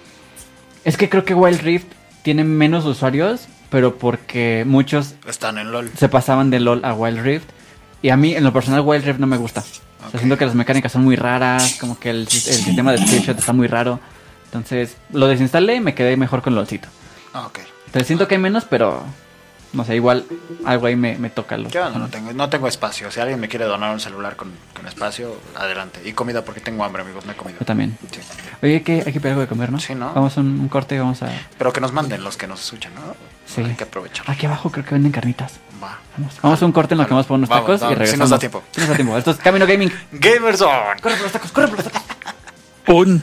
[0.84, 1.86] Es que creo que Wild Rift
[2.24, 5.90] tiene menos usuarios, pero porque muchos Están en LOL.
[5.96, 7.48] se pasaban de LOL a Wild Rift.
[8.02, 9.60] Y a mí, en lo personal, Wild Rift no me gusta.
[9.60, 10.16] O sea, Ok.
[10.18, 13.52] siento que las mecánicas son muy raras, como que el, el sistema de screenshot está
[13.52, 14.00] muy raro.
[14.46, 16.88] Entonces, lo desinstalé y me quedé mejor con LOLcito.
[17.34, 17.58] Ah, ok.
[17.86, 19.04] Entonces, siento que hay menos, pero
[19.72, 20.24] no sé, igual
[20.64, 21.56] algo ahí me, me toca.
[21.58, 23.10] Los, Yo no, no tengo, no tengo espacio.
[23.10, 26.00] Si alguien me quiere donar un celular con, con espacio, adelante.
[26.04, 27.58] Y comida porque tengo hambre, amigos, no he comido.
[27.60, 27.96] Yo también.
[28.10, 28.20] Sí.
[28.62, 29.78] Oye, que, hay que pedir algo de comer, ¿no?
[29.78, 30.12] Sí, ¿no?
[30.14, 31.28] Vamos a un, un corte y vamos a...
[31.58, 33.02] Pero que nos manden los que nos escuchan, ¿no?
[33.54, 33.62] Sí.
[33.62, 34.24] Hay que aprovechar.
[34.30, 35.54] Aquí abajo creo que venden carnitas.
[35.82, 35.98] Va.
[36.16, 37.98] Vamos, vamos a un corte en lo que vamos por unos Vamos, tacos vamos, y
[37.98, 38.20] regresamos.
[38.20, 38.62] nos da tiempo.
[38.70, 39.16] Sí nos da tiempo.
[39.18, 39.90] Esto es Camino Gaming.
[40.12, 40.68] Gamerson.
[41.02, 42.02] Corre por los tacos, corre por los tacos.
[42.88, 43.22] Un.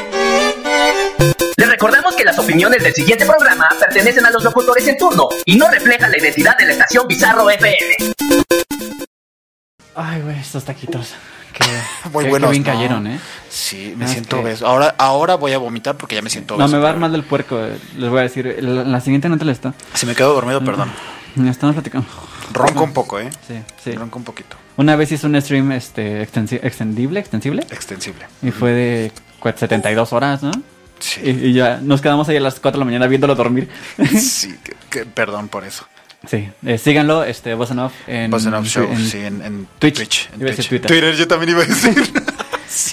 [1.81, 5.67] Recordamos que las opiniones del siguiente programa pertenecen a los locutores en turno y no
[5.67, 8.13] reflejan la identidad de la estación Bizarro FM.
[9.95, 11.15] Ay, güey, estos taquitos.
[11.51, 11.63] Que,
[12.13, 12.51] Muy que- que buenos.
[12.51, 12.71] bien ¿no?
[12.71, 13.19] cayeron, ¿eh?
[13.49, 14.67] Sí, me Ah, es siento que- obeso.
[14.67, 16.77] Ahora, ahora voy a vomitar porque ya me siento No, obeso.
[16.77, 17.57] me va a dar mal del puerco.
[17.59, 18.59] eh, Les voy a decir.
[18.61, 19.73] La, la siguiente no te la está.
[19.95, 20.91] Si me quedo dormido, perdón.
[21.49, 22.07] Estamos platicando.
[22.53, 23.31] Ronco un poco, ¿eh?
[23.47, 23.93] Sí, sí.
[23.93, 24.55] Ronco un poquito.
[24.77, 27.63] Una vez hice un stream este, extensi- extendible, extensible.
[27.71, 28.27] Extensible.
[28.43, 29.11] Y fue de
[29.41, 30.51] cua- 72 horas, ¿no?
[31.01, 31.19] Sí.
[31.23, 33.67] Y, y ya nos quedamos ahí a las 4 de la mañana viéndolo dormir.
[34.17, 35.85] Sí, que- que- perdón por eso.
[36.27, 39.67] Sí, eh, síganlo, este, Boss Off en, Boss and Off Show, en sí, en, en
[39.79, 39.95] Twitch.
[39.97, 40.29] Twitch.
[40.33, 40.69] en Twitch.
[40.69, 41.15] Twitter.
[41.15, 41.95] yo también iba a decir.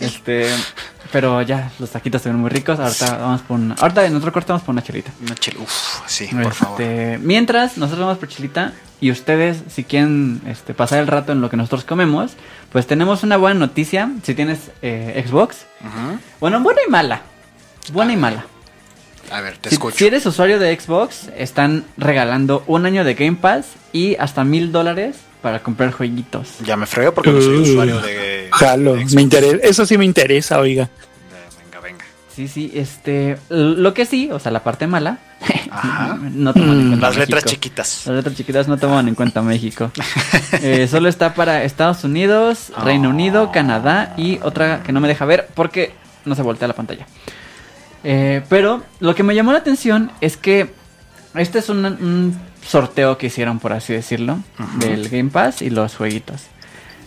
[0.01, 0.49] Este,
[1.13, 2.81] pero ya, los taquitos se ven muy ricos.
[2.81, 5.13] Ahorita vamos por una, ahorita en otro corte vamos por una chelita.
[5.23, 6.81] Una chela- Uf, sí, por favor.
[6.83, 11.41] Este, mientras nosotros vamos por chelita y ustedes, si quieren este, pasar el rato en
[11.41, 12.33] lo que nosotros comemos,
[12.73, 14.11] pues tenemos una buena noticia.
[14.25, 16.19] Si tienes eh, Xbox, Ujú.
[16.41, 17.23] bueno, buena y mala.
[17.93, 18.45] Buena y mala.
[19.31, 19.97] A ver, te Si, escucho.
[19.99, 24.73] si eres usuario de Xbox, están regalando un año de Game Pass y hasta mil
[24.73, 26.59] dólares para comprar jueguitos.
[26.65, 28.49] Ya me fregué porque no soy Uh, usuario de.
[28.53, 29.15] Jalo, de Xbox.
[29.15, 30.85] me interesa, eso sí me interesa, oiga.
[30.85, 32.05] De- Venga, venga.
[32.35, 35.19] Sí, sí, este, lo que sí, o sea, la parte mala,
[35.71, 36.19] Ajá.
[36.33, 38.07] no toman en cuenta Las letras chiquitas.
[38.07, 39.91] Las letras chiquitas no toman en cuenta México.
[40.63, 45.27] Eh, solo está para Estados Unidos, Reino Unido, Canadá y otra que no me deja
[45.27, 45.93] ver porque
[46.25, 47.07] no se voltea la pantalla.
[48.05, 50.71] Eh, pero lo que me llamó la atención es que
[51.35, 54.39] este es un, un sorteo que hicieron, por así decirlo,
[54.79, 56.43] del Game Pass y los jueguitos.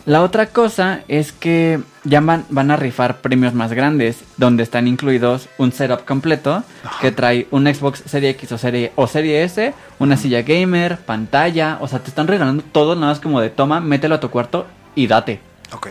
[0.06, 4.88] La otra cosa es que ya van, van a rifar premios más grandes, donde están
[4.88, 6.64] incluidos un setup completo
[7.02, 11.78] que trae un Xbox Serie X o Serie, o Serie S, una silla gamer, pantalla,
[11.82, 14.66] o sea, te están regalando todo nada más como de toma, mételo a tu cuarto
[14.96, 15.40] y date.
[15.72, 15.88] Ok.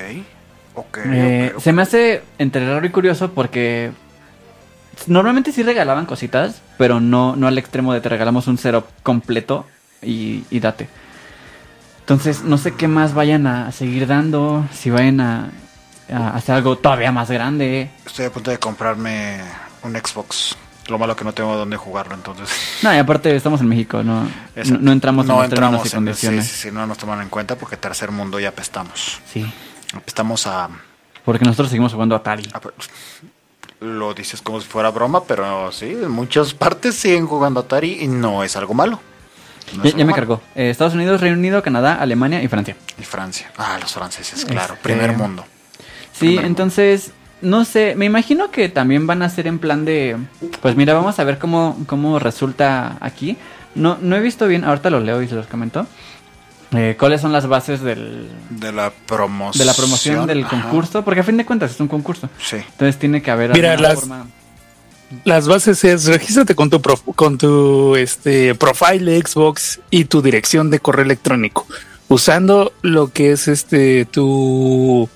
[0.75, 0.99] Ok.
[1.07, 3.93] Eh, ok, Se me hace entre raro y curioso porque
[5.07, 9.67] normalmente sí regalaban cositas, pero no, no al extremo de te regalamos un setup completo
[10.03, 10.89] y, y date.
[12.01, 15.51] Entonces, no sé qué más vayan a seguir dando, si vayan a,
[16.13, 17.91] a hacer algo todavía más grande.
[18.05, 19.39] Estoy a punto de comprarme
[19.83, 20.57] un Xbox.
[20.89, 22.49] Lo malo que no tengo dónde jugarlo, entonces.
[22.83, 25.89] No, y aparte estamos en México, no, no, no entramos no en los entramos y
[25.89, 26.47] en- condiciones.
[26.47, 29.21] Sí, sí, sí, no nos toman en cuenta porque tercer mundo ya apestamos.
[29.33, 29.47] Sí,
[29.95, 30.69] Apestamos a,
[31.25, 32.49] porque nosotros seguimos jugando Atari.
[32.53, 32.61] a-
[33.81, 38.09] Lo dices como si fuera broma, pero sí, en muchas partes siguen jugando Atari y
[38.09, 39.01] no es algo malo.
[39.76, 40.41] No Ya, me cargó.
[40.55, 42.76] Eh, Estados Unidos, Reino Unido, Canadá, Alemania y Francia.
[42.99, 43.51] Y Francia.
[43.57, 44.74] Ah, los franceses, claro.
[44.74, 45.45] Este- Primer mundo.
[46.12, 50.16] Sí, Primer entonces, no sé, me imagino que también van a ser en plan de,
[50.61, 53.37] pues mira, vamos a ver cómo, cómo resulta aquí.
[53.76, 55.87] No, no he visto bien, ahorita lo leo y se los comento.
[56.73, 59.59] Eh, ¿Cuáles son las bases del, De la promoción.
[59.59, 60.62] de la promoción del Ajá.
[60.62, 61.03] concurso?
[61.05, 62.29] Porque a fin de cuentas es un concurso.
[62.43, 62.57] Sí.
[62.57, 64.27] Entonces tiene que haber Mira, alguna las- forma-
[65.25, 70.23] Las bases es regístrate con tu prof- con tu este profile de Xbox y tu
[70.23, 71.66] dirección de correo electrónico
[72.07, 75.09] usando lo que es este tu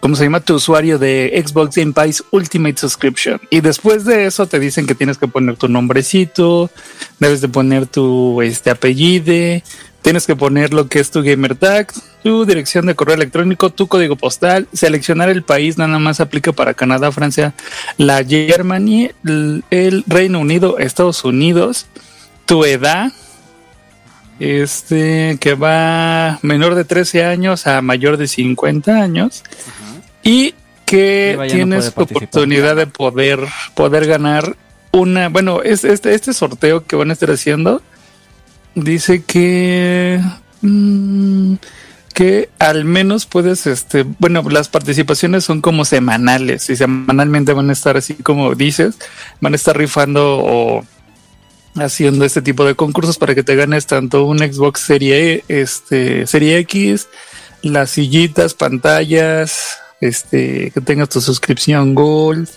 [0.00, 0.40] ¿cómo se llama?
[0.40, 4.94] tu usuario de Xbox Game Pass Ultimate Subscription y después de eso te dicen que
[4.96, 6.68] tienes que poner tu nombrecito,
[7.20, 9.62] debes de poner tu este apellido,
[10.06, 11.92] tienes que poner lo que es tu gamer tag,
[12.22, 16.74] tu dirección de correo electrónico, tu código postal, seleccionar el país nada más aplica para
[16.74, 17.54] Canadá, Francia,
[17.98, 21.86] la Germany, el, Reino Unido, Estados Unidos,
[22.44, 23.10] tu edad,
[24.38, 29.42] este que va menor de 13 años a mayor de 50 años
[30.22, 30.54] y
[30.84, 32.28] que Y no tienes participar.
[32.28, 33.40] oportunidad de poder
[33.74, 34.54] poder ganar
[34.92, 37.82] una, bueno, es este este sorteo que van a estar haciendo
[38.76, 40.20] dice que
[40.60, 41.54] mm,
[42.14, 47.74] que al menos puedes, este, bueno, las participaciones son como semanales y semanalmente van a
[47.74, 48.96] estar así como dices,
[49.40, 50.82] van a estar rifando o
[51.74, 56.26] haciendo este tipo de concursos para que te ganes tanto un Xbox Serie, E, este,
[56.26, 57.08] Serie X,
[57.60, 62.48] las sillitas, pantallas, este, que tengas tu suscripción Gold,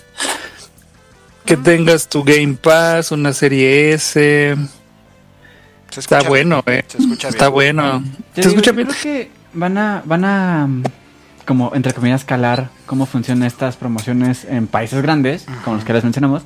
[1.44, 4.56] que tengas tu Game Pass, una Serie S.
[5.90, 6.84] Se Está bueno, bien, eh.
[6.88, 7.52] Se escucha Está bien.
[7.76, 8.04] bueno.
[8.34, 8.88] Te ¿Se escucha yo bien?
[8.88, 10.82] Creo que van a, van a, mm,
[11.46, 16.04] como entre comillas, calar cómo funcionan estas promociones en países grandes, como los que les
[16.04, 16.42] mencionamos.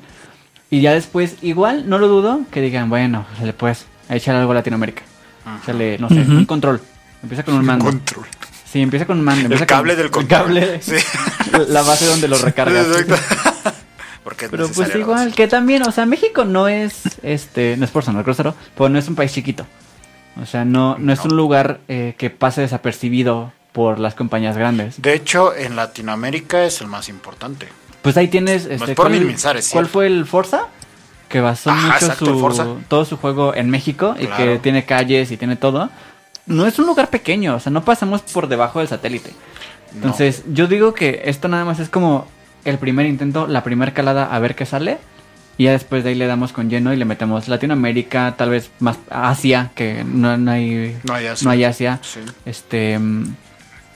[0.71, 4.51] Y ya después, igual, no lo dudo, que digan, bueno, se le puedes echar algo
[4.51, 5.03] a Latinoamérica.
[5.61, 6.81] Échale, no sé, un control.
[7.21, 7.85] Empieza con un mando.
[7.85, 8.25] Control.
[8.71, 9.39] Sí, empieza con un mando.
[9.41, 10.39] El empieza cable con- del el control.
[10.39, 10.95] cable, Sí.
[11.69, 12.87] la base donde lo recargas.
[12.99, 13.15] Exacto.
[14.25, 17.91] Porque es Pero pues igual, que también, o sea, México no es, este, no es
[17.91, 19.67] por sonar grosero, pero no es un país chiquito.
[20.41, 24.99] O sea, no, no es un lugar eh, que pase desapercibido por las compañías grandes.
[24.99, 27.67] De hecho, en Latinoamérica es el más importante.
[28.01, 30.69] Pues ahí tienes, este, es por ¿cuál, minimizar, es ¿cuál fue el Forza?
[31.29, 32.65] Que basó Ajá, mucho exacto, su, Forza.
[32.87, 35.91] todo su juego en México y que tiene calles y tiene todo.
[36.47, 39.33] No es un lugar pequeño, o sea, no pasamos por debajo del satélite.
[39.93, 42.27] Entonces, yo digo que esto nada más es como
[42.65, 44.97] el primer intento, la primera calada a ver qué sale.
[45.57, 48.71] Y ya después de ahí le damos con lleno y le metemos Latinoamérica, tal vez
[48.79, 51.45] más Asia, que no, no hay, No hay Asia.
[51.45, 51.99] no hay Asia.
[52.01, 52.19] Sí.
[52.45, 53.35] Este, mm,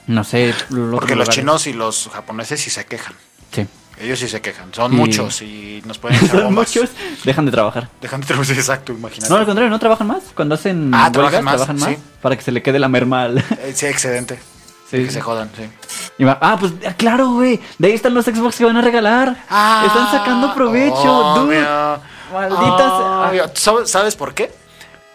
[0.07, 0.53] no sé.
[0.70, 3.13] los Porque los chinos y los japoneses sí se quejan.
[3.51, 3.67] Sí.
[3.99, 4.74] Ellos sí se quejan.
[4.74, 6.91] Son Y- muchos y nos pueden echar Son muchos,
[7.26, 7.89] dejan de trabajar.
[7.99, 9.30] Dejan de trabajar, exacto, imagínate.
[9.30, 10.24] No, al contrario, no trabajan más.
[10.34, 11.97] Cuando hacen Ah, huelgas, trabajan más, trabajan más sí.
[12.22, 13.39] para que se le quede la merma al...
[13.39, 14.39] Eh, sí, excedente.
[14.90, 15.12] Sí, que sí.
[15.14, 15.70] se jodan, sí.
[16.42, 17.60] Ah, pues ah, claro, güey.
[17.78, 19.30] De ahí están los Xbox que van a regalar.
[19.40, 20.96] están sacando provecho,
[21.38, 21.64] dude.
[21.64, 22.02] obvio.
[22.34, 22.92] Malditas.
[23.30, 23.52] Obvio.
[23.56, 24.52] ¿Sabes, sabes por qué?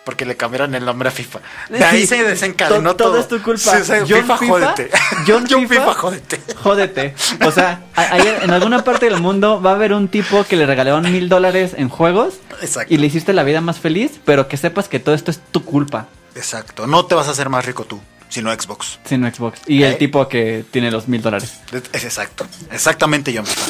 [0.05, 1.41] Porque le cambiaron el nombre a FIFA.
[1.71, 1.85] De Sí.
[1.85, 3.09] ahí se desencadenó To- todo.
[3.13, 3.59] todo es tu culpa.
[3.83, 4.91] Sí, John FIFA, FIFA, jódete.
[5.27, 5.81] John John FIFA.
[5.81, 6.41] FIFA, jódete.
[6.63, 7.15] Jódete.
[7.47, 10.67] O sea, ayer en alguna parte del mundo va a haber un tipo que le
[10.67, 12.93] regalaron mil dólares en juegos Exacto.
[12.93, 15.65] y le hiciste la vida más feliz, pero que sepas que todo esto es tu
[15.65, 16.07] culpa,
[16.37, 16.87] Exacto.
[16.87, 18.01] No te vas a hacer más rico tú,
[18.35, 18.99] sino Xbox.
[19.05, 19.61] sino Xbox.
[19.67, 19.89] Y ¿Eh?
[19.89, 21.61] el tipo que tiene los mil dólares.
[21.93, 22.47] Es exacto.
[22.71, 23.67] Exactamente, John FIFA.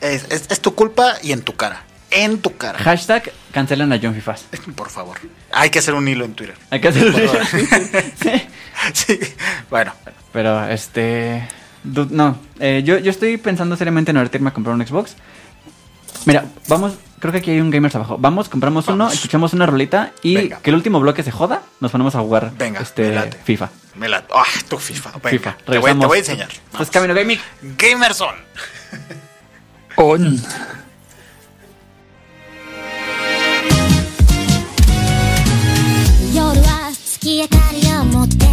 [0.00, 1.82] Es, es- es tu culpa y en tu cara.
[2.10, 2.78] En tu cara.
[2.78, 4.44] Hashtag cancelan a John Fifas.
[4.76, 5.18] Por favor.
[5.52, 6.54] Hay que hacer un hilo en Twitter.
[6.70, 7.12] Hay que hacerlo.
[7.12, 7.46] Por favor.
[8.22, 8.48] Sí.
[8.92, 9.18] Sí.
[9.70, 9.92] Bueno.
[10.32, 11.48] Pero este.
[11.82, 15.16] No, eh, yo, yo estoy pensando seriamente en ahorita irme a comprar un Xbox.
[16.25, 18.17] Mira, vamos, creo que aquí hay un gamers abajo.
[18.19, 19.13] Vamos, compramos uno, Vamos.
[19.15, 20.59] escuchamos una rolita y Venga.
[20.59, 23.37] que el último bloque se joda, nos ponemos a jugar Venga, este me late.
[23.43, 23.69] FIFA.
[23.95, 24.23] Me la.
[24.33, 25.11] Ah, tu FIFA.
[25.13, 25.29] Venga.
[25.29, 25.51] FIFA.
[25.51, 26.07] Te, voy, te Regresamos.
[26.07, 26.47] voy a enseñar.
[26.49, 26.89] Esto es Vamos.
[26.91, 27.39] Camino Gaming.
[27.77, 28.35] Gamerson.
[29.97, 30.41] On.
[36.33, 38.45] 夜は月明かりを持って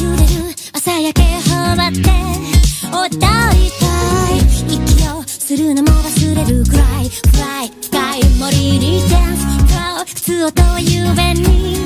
[0.00, 2.57] 揺れる朝焼け放って
[2.89, 7.09] 歌いたい息をするのも忘れるくらい。
[7.09, 10.05] 深い深い森にダンスフロー。
[10.05, 11.77] 靴音を夢に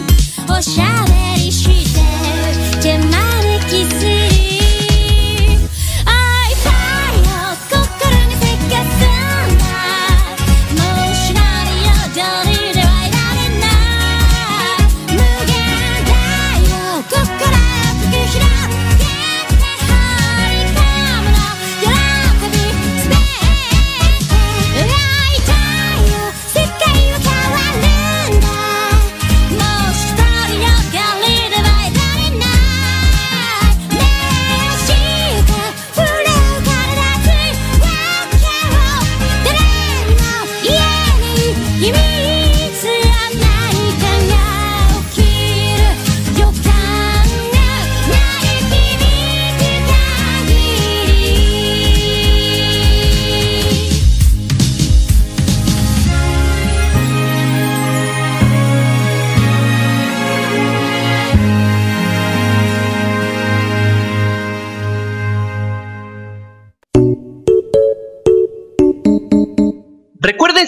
[0.50, 2.63] おしゃべりして。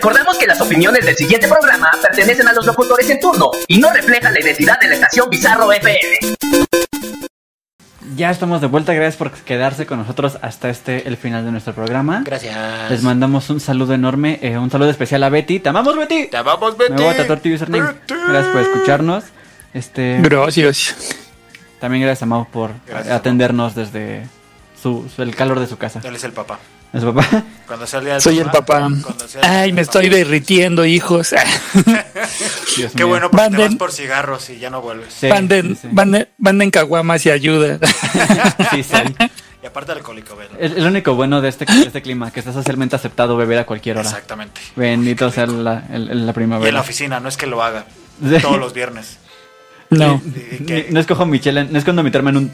[0.00, 3.92] Recordamos que las opiniones del siguiente programa pertenecen a los locutores en turno y no
[3.92, 5.98] reflejan la identidad de la estación Bizarro FM.
[8.16, 11.74] Ya estamos de vuelta, gracias por quedarse con nosotros hasta este el final de nuestro
[11.74, 12.22] programa.
[12.24, 12.90] Gracias.
[12.90, 15.60] Les mandamos un saludo enorme, eh, un saludo especial a Betty.
[15.60, 16.28] ¡Te amamos, Betty!
[16.28, 16.94] Te amamos, Betty.
[16.94, 17.86] Me voy a tu username.
[17.88, 18.14] Betty.
[18.26, 19.24] Gracias por escucharnos.
[19.74, 20.94] Este, Gracias.
[21.78, 24.26] también gracias a Mau por Gracias, atendernos desde
[24.82, 26.00] su, su- el calor de su casa.
[26.02, 26.58] Él es el papá.
[26.92, 27.44] ¿Es papá?
[27.66, 28.80] Cuando salía el Soy el papá.
[28.80, 29.98] cuando salía Ay, el me papá.
[29.98, 31.30] estoy derritiendo, hijos.
[32.76, 33.08] Dios Qué mío.
[33.08, 35.12] bueno porque te vas por cigarros y ya no vuelves.
[35.14, 35.88] Sí, Manden, sí,
[36.70, 37.78] caguamas y ayuda.
[38.70, 38.96] Sí, sí.
[39.62, 40.56] Y aparte alcohólico, ¿verdad?
[40.58, 43.58] Es es lo único bueno de este, de este clima, que está socialmente aceptado beber
[43.58, 44.08] a cualquier hora.
[44.08, 44.60] Exactamente.
[44.74, 46.72] Bendito sea la, el- el- la Y en primavera.
[46.72, 47.84] la oficina, no es que lo haga
[48.26, 48.38] Sí.
[48.40, 49.18] todos los viernes.
[49.90, 50.20] No.
[50.24, 52.52] Y- y Ni- que- No escojo mi chela, no escondo mi termo en un...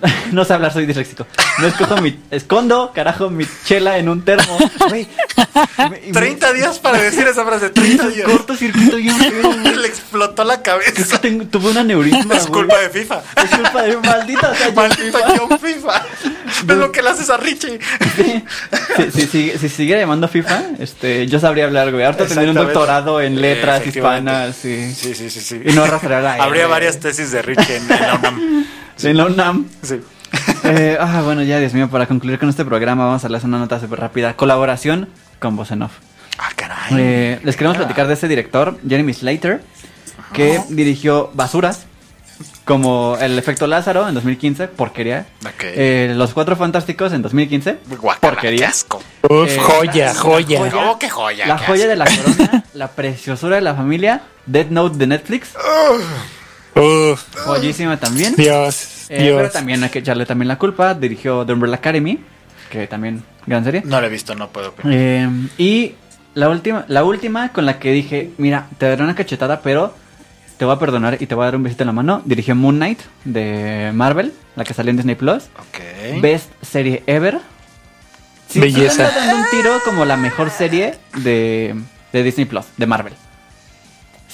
[0.32, 1.26] no sé hablar, soy disléxico.
[1.58, 2.18] No escojo mi...
[2.30, 4.58] Escondo, carajo, mi chela en un termo.
[4.90, 5.08] Me-
[5.88, 8.28] me- 30 días para decir esa frase, 30 días.
[8.28, 9.76] Cortocircuito feo, güey.
[9.76, 11.18] Le explotó la Creo que cabeza.
[11.20, 13.22] tengo- tuve un aneurisma, Es culpa de FIFA.
[13.42, 15.18] Es culpa de maldita sea John Maldito
[15.58, 15.58] FIFA.
[15.58, 16.06] FIFA.
[16.72, 17.78] Es lo que le haces a Richie.
[18.16, 22.04] Si, si, si, si siguiera llamando FIFA, este, yo sabría hablar, güey.
[22.04, 24.92] Ahorita tendría un doctorado en letras hispanas y...
[24.94, 25.60] Sí, sí, sí, sí.
[25.64, 28.66] Y no arrastrar a Habría varias tesis de Richie en, en la UNAM.
[29.02, 29.66] En la UNAM.
[29.82, 30.00] Sí.
[30.64, 33.58] Eh, ah, bueno, ya, Dios mío, para concluir con este programa, vamos a darles una
[33.58, 34.34] nota súper rápida.
[34.34, 35.92] Colaboración con Voz en Off.
[36.38, 36.92] Ah, caray.
[36.98, 39.62] Eh, les queremos platicar de este director, Jeremy Slater,
[40.32, 41.86] que dirigió Basuras,
[42.64, 45.26] Como el efecto Lázaro en 2015, porquería.
[45.62, 48.58] Eh, Los Cuatro Fantásticos en 2015, Guacala, porquería.
[48.58, 49.00] qué asco.
[49.22, 50.60] Uf, Eh, joya, joya.
[50.64, 51.46] la Oh, qué joya.
[51.46, 51.90] La qué joya asco.
[51.90, 55.50] de la corona, la preciosura de la familia, Dead Note de Netflix,
[56.76, 58.34] Uf, joyísima también.
[58.36, 59.52] Dios, Eh, pero Dios.
[59.52, 62.18] también hay que echarle también la culpa, dirigió The Umbrella Academy,
[62.70, 63.82] que también gran serie.
[63.84, 64.92] No lo he visto, no puedo opinar.
[64.94, 65.94] Eh, y
[66.34, 69.94] la última, la última con la que dije, mira, te daré una cachetada, pero
[70.58, 72.22] te voy a perdonar y te voy a dar un besito en la mano.
[72.24, 75.44] Dirigió Moon Knight de Marvel, la que salió en Disney Plus.
[75.58, 76.20] Ok.
[76.20, 77.38] Best serie ever.
[78.48, 79.10] Sí, Belleza.
[79.10, 81.74] dando un tiro como la mejor serie de,
[82.12, 83.12] de Disney Plus, de Marvel.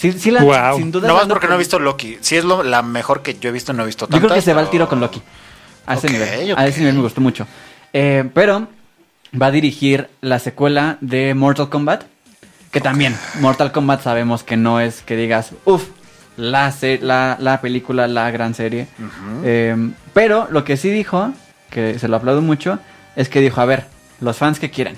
[0.03, 0.77] Sí, sí la, Wow.
[0.79, 1.07] sin duda.
[1.07, 2.19] No más porque no he visto Loki.
[2.21, 4.27] Si es lo, la mejor que yo he visto, no he visto Yo tantas.
[4.29, 5.23] creo que se va al pero- tiro con Loki.
[5.87, 6.55] A ese nivel.
[6.57, 7.47] A ese nivel me gustó mucho.
[7.93, 8.67] Eh, pero
[9.41, 12.03] va a dirigir la secuela de Mortal Kombat.
[12.73, 15.85] Que también, Mortal Kombat sabemos que no es que digas, uff,
[16.37, 18.87] la, se- la, la película, la gran serie.
[19.45, 19.77] Eh,
[20.15, 21.33] pero lo que sí dijo,
[21.71, 22.79] que se lo aplaudo mucho,
[23.15, 23.85] es que dijo, a ver,
[24.21, 24.97] los fans que quieren,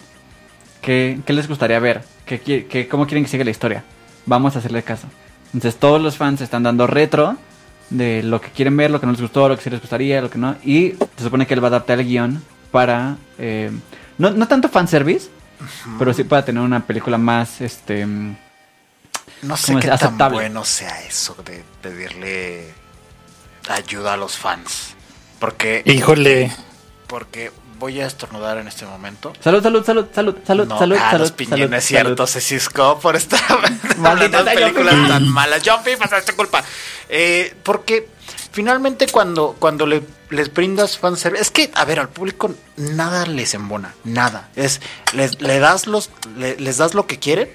[0.82, 2.02] ¿qué, qué les gustaría ver?
[2.26, 3.82] ¿Qué, qué- ¿Cómo quieren que siga la historia?
[4.26, 5.06] Vamos a hacerle caso.
[5.52, 7.36] Entonces todos los fans están dando retro
[7.90, 10.20] de lo que quieren ver, lo que no les gustó, lo que sí les gustaría,
[10.20, 10.56] lo que no.
[10.64, 13.16] Y se supone que él va a adaptar el guion para...
[13.38, 13.70] eh,
[14.18, 15.28] no, no tanto fanservice,
[15.98, 17.60] pero sí para tener una película más...
[17.60, 19.90] este No sé ¿Cómo qué es?
[20.00, 20.36] tan Aceptable.
[20.38, 22.72] bueno sea eso de pedirle
[23.68, 24.94] ayuda a los fans.
[25.38, 26.50] Porque, Híjole.
[27.06, 29.32] porque voy a estornudar en este momento.
[29.42, 31.20] Salud, salud, salud, salud, salud, no, salud, ah, salud.
[31.22, 32.30] los piñones, salud, es cierto, salud.
[32.30, 33.40] se ciscó por estar
[34.04, 35.62] hablando de películas tan malas.
[35.68, 36.62] Jumpy, pasaste culpa.
[37.08, 38.08] Eh, porque
[38.52, 43.54] finalmente cuando, cuando le, les brindas fanservice, es que, a ver, al público nada les
[43.54, 44.48] embona, nada.
[44.56, 44.80] Es,
[45.12, 47.48] les, le das los, le- les das lo que quieren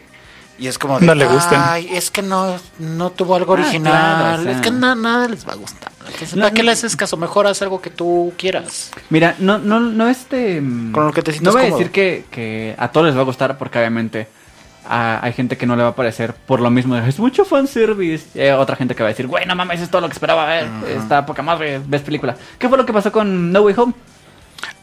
[0.60, 1.62] y es como de, No le gustan.
[1.66, 4.51] ay, es que no, no tuvo algo Ah, original, claro, o sea.
[4.53, 5.91] es que na- nada les va a gustar.
[6.05, 6.66] Entonces, No, ¿para qué no.
[6.68, 7.18] le haces caso?
[7.18, 8.91] Mejor haz algo que tú quieras.
[9.10, 10.60] Mira, no, no, no este...
[10.62, 13.22] mm, Con lo que te No voy a decir que, que a todos les va
[13.22, 14.28] a gustar porque obviamente
[14.88, 16.95] a- hay gente que no le va a parecer por lo mismo.
[16.95, 18.26] de, Es mucho fanservice.
[18.38, 20.14] Y hay otra gente que va a decir, güey, no mames, es todo lo que
[20.14, 20.68] esperaba ver.
[20.97, 22.36] Está poca madre, ves película.
[22.57, 23.93] ¿Qué fue lo que pasó con No Way Home?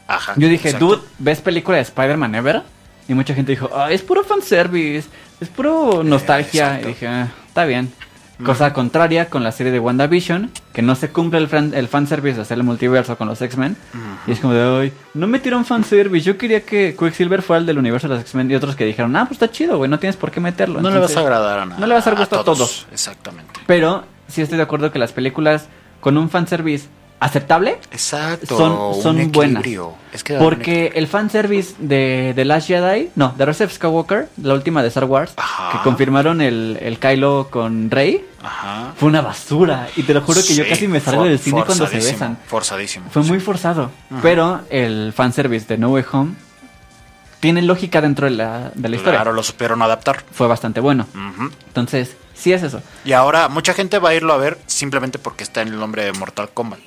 [0.07, 0.33] Ajá.
[0.37, 0.85] Yo dije, exacto.
[0.87, 2.63] dude, ¿ves película de Spider-Man Ever?
[3.07, 5.07] Y mucha gente dijo, ah, es puro fanservice,
[5.39, 6.81] es puro nostalgia.
[6.81, 7.91] y dije, ah, está bien.
[8.45, 12.35] Cosa contraria con la serie de WandaVision, que no se cumple el, fan, el fanservice
[12.35, 13.75] de hacer el multiverso con los X-Men.
[14.27, 16.23] Y es como de hoy, no metieron fanservice.
[16.23, 18.51] Yo quería que Quicksilver fuera el del universo de los X-Men.
[18.51, 20.81] Y otros que dijeron, ah, pues está chido, güey, no tienes por qué meterlo.
[20.81, 21.79] No le vas a agradar a nada.
[21.79, 22.85] no le vas a dar gusto a todos.
[22.91, 23.59] Exactamente.
[23.65, 25.67] Pero sí estoy de acuerdo que las películas
[25.99, 26.87] con un fanservice
[27.19, 28.55] aceptable Exacto.
[28.57, 29.61] son, son un buenas.
[29.61, 29.95] equilibrio.
[30.13, 33.73] Es que dar un Porque el fanservice de The Last Jedi, no, de Rise of
[33.73, 35.71] Skywalker, la última de Star Wars, Ajá.
[35.71, 38.93] que confirmaron el, el Kylo con Rey, Ajá.
[38.97, 39.87] fue una basura.
[39.95, 42.37] Y te lo juro que yo casi me salgo del cine cuando se besan.
[42.45, 43.09] Forzadísimo.
[43.09, 43.29] Fue sí.
[43.29, 43.89] muy forzado.
[44.21, 46.33] Pero el fanservice de No Way Home
[47.39, 49.19] tiene lógica dentro de la, de la historia.
[49.19, 50.23] Claro, lo supieron adaptar.
[50.31, 51.07] Fue bastante bueno.
[51.67, 52.81] Entonces, sí es eso.
[53.05, 56.05] Y ahora mucha gente va a irlo a ver simplemente porque está en el nombre
[56.05, 56.79] de Mortal Kombat.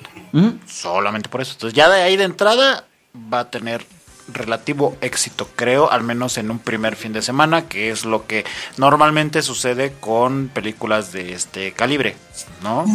[0.67, 1.53] Solamente por eso.
[1.53, 2.85] Entonces ya de ahí de entrada
[3.31, 3.85] va a tener
[4.27, 8.45] relativo éxito, creo, al menos en un primer fin de semana, que es lo que
[8.77, 12.15] normalmente sucede con películas de este calibre,
[12.63, 12.85] ¿no?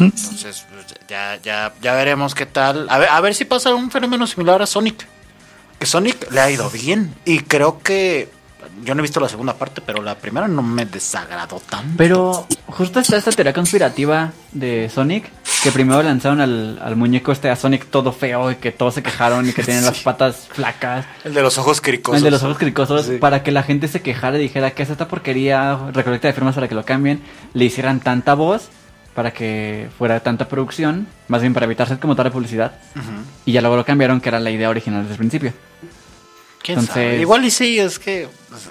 [0.00, 0.66] Entonces
[1.08, 2.86] ya, ya, ya veremos qué tal.
[2.88, 5.06] A ver, a ver si pasa un fenómeno similar a Sonic.
[5.78, 7.14] Que Sonic le ha ido bien.
[7.24, 8.30] Y creo que.
[8.84, 11.94] Yo no he visto la segunda parte, pero la primera no me desagradó tanto.
[11.96, 15.30] Pero justo está esta teoría conspirativa de Sonic,
[15.62, 19.02] que primero lanzaron al, al muñeco este a Sonic todo feo y que todos se
[19.02, 21.06] quejaron y que tienen las patas flacas.
[21.24, 22.18] El de los ojos cricosos.
[22.18, 23.18] El de los ojos cricosos, Sí.
[23.18, 26.54] para que la gente se quejara y dijera que es esta porquería, recolecta de firmas
[26.54, 27.20] para que lo cambien,
[27.54, 28.68] le hicieran tanta voz
[29.14, 32.72] para que fuera tanta producción, más bien para evitarse como tal de publicidad,
[33.44, 35.52] y ya luego lo cambiaron, que era la idea original desde el principio.
[36.62, 37.20] ¿Quién Entonces- sabe?
[37.20, 38.28] Igual y sí, es que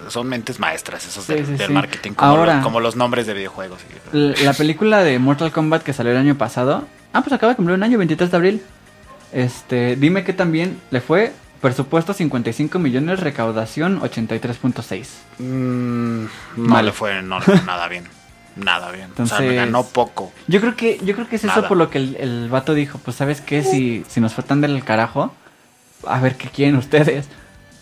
[0.07, 1.73] son mentes maestras esos Sí, del, sí, del sí.
[1.73, 3.79] marketing, como, Ahora- lo- como los nombres de videojuegos.
[4.13, 7.75] La película de Mortal Kombat que salió el año pasado, ah, pues acaba de cumplir
[7.75, 8.63] un año, 23 de abril.
[9.33, 15.07] Este, dime que también le fue presupuesto 55 millones, recaudación 83.6.
[15.39, 16.27] Mm, no
[16.57, 16.85] Mal.
[16.85, 18.05] le fue no le fue nada bien.
[18.55, 19.09] Nada bien.
[19.11, 20.31] o sea, Entonces- ganó poco.
[20.47, 22.99] Yo creo que, yo creo que es eso por lo que el, el vato dijo,
[23.03, 25.33] pues sabes qué, si, si nos fue tan del carajo,
[26.05, 27.27] a ver qué quieren ustedes.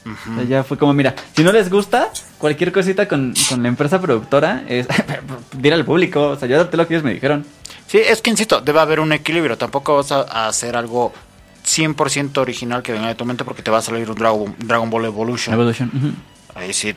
[0.06, 3.70] O sea, ya fue como, mira, si no les gusta, cualquier cosita con, con la
[3.70, 4.88] empresa productora es
[5.54, 7.46] dile al público, o sea, yo adapté lo que ellos me dijeron.
[7.88, 9.58] Sí, es que insisto, debe haber un equilibrio.
[9.58, 11.12] Tampoco vas a, a hacer algo
[11.66, 14.90] 100% original que venga de tu mente porque te va a salir un Dragon, Dragon
[14.90, 15.54] Ball Evolution.
[15.54, 15.92] Evolution.
[15.94, 16.60] ujú.
[16.60, 16.96] Ahí sí.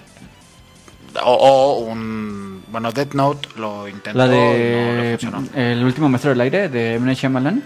[1.22, 5.48] O, o un Bueno, Death Note lo intentó La y no de funcionó.
[5.54, 7.14] El último maestro del aire de M.
[7.14, 7.62] Shyamalan.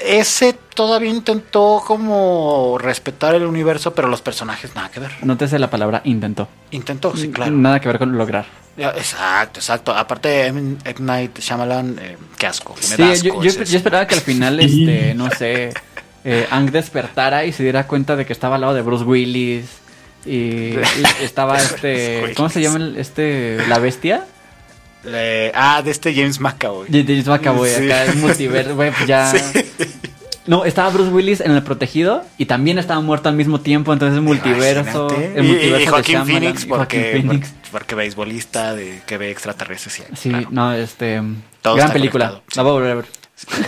[0.00, 5.10] Ese todavía intentó como respetar el universo, pero los personajes nada que ver.
[5.22, 6.48] Nótese la palabra intentó.
[6.70, 7.52] Intentó, sí, claro.
[7.52, 8.46] Nada que ver con lograr.
[8.76, 9.92] Exacto, exacto.
[9.94, 10.76] Aparte, M.
[11.00, 12.74] Night Shyamalan, eh, qué asco.
[12.74, 15.74] Me Sí, asco yo, yo- ese- yo esperaba que al final, este, no sé,
[16.24, 19.66] eh, Ang despertara y se diera cuenta de que estaba al lado de Bruce Willis.
[20.24, 20.78] Y, y
[21.22, 22.32] estaba este.
[22.36, 23.58] ¿Cómo se llama el- este?
[23.68, 24.24] La bestia.
[25.54, 26.88] Ah, de este James McAvoy.
[26.88, 27.84] De James McAvoy, Sí.
[27.90, 29.32] acá el multiverso, güey, pues ya.
[30.46, 34.16] No, estaba Bruce Willis en el protegido y también estaba muerto al mismo tiempo, entonces
[34.16, 35.06] el multiverso.
[35.08, 35.38] Imagínate.
[35.38, 37.48] El Y- multiverso y, de Joaquín Shyamalan, Phoenix, y porque, Joaquín Phoenix.
[37.50, 39.94] porque, porque beisbolista de, que ve extraterrestres.
[39.94, 40.48] Sí, Sí, claro.
[40.50, 41.22] no, este.
[41.62, 42.28] Todo gran película.
[42.28, 42.52] conectado.
[42.56, 43.04] La voy a volver a ver.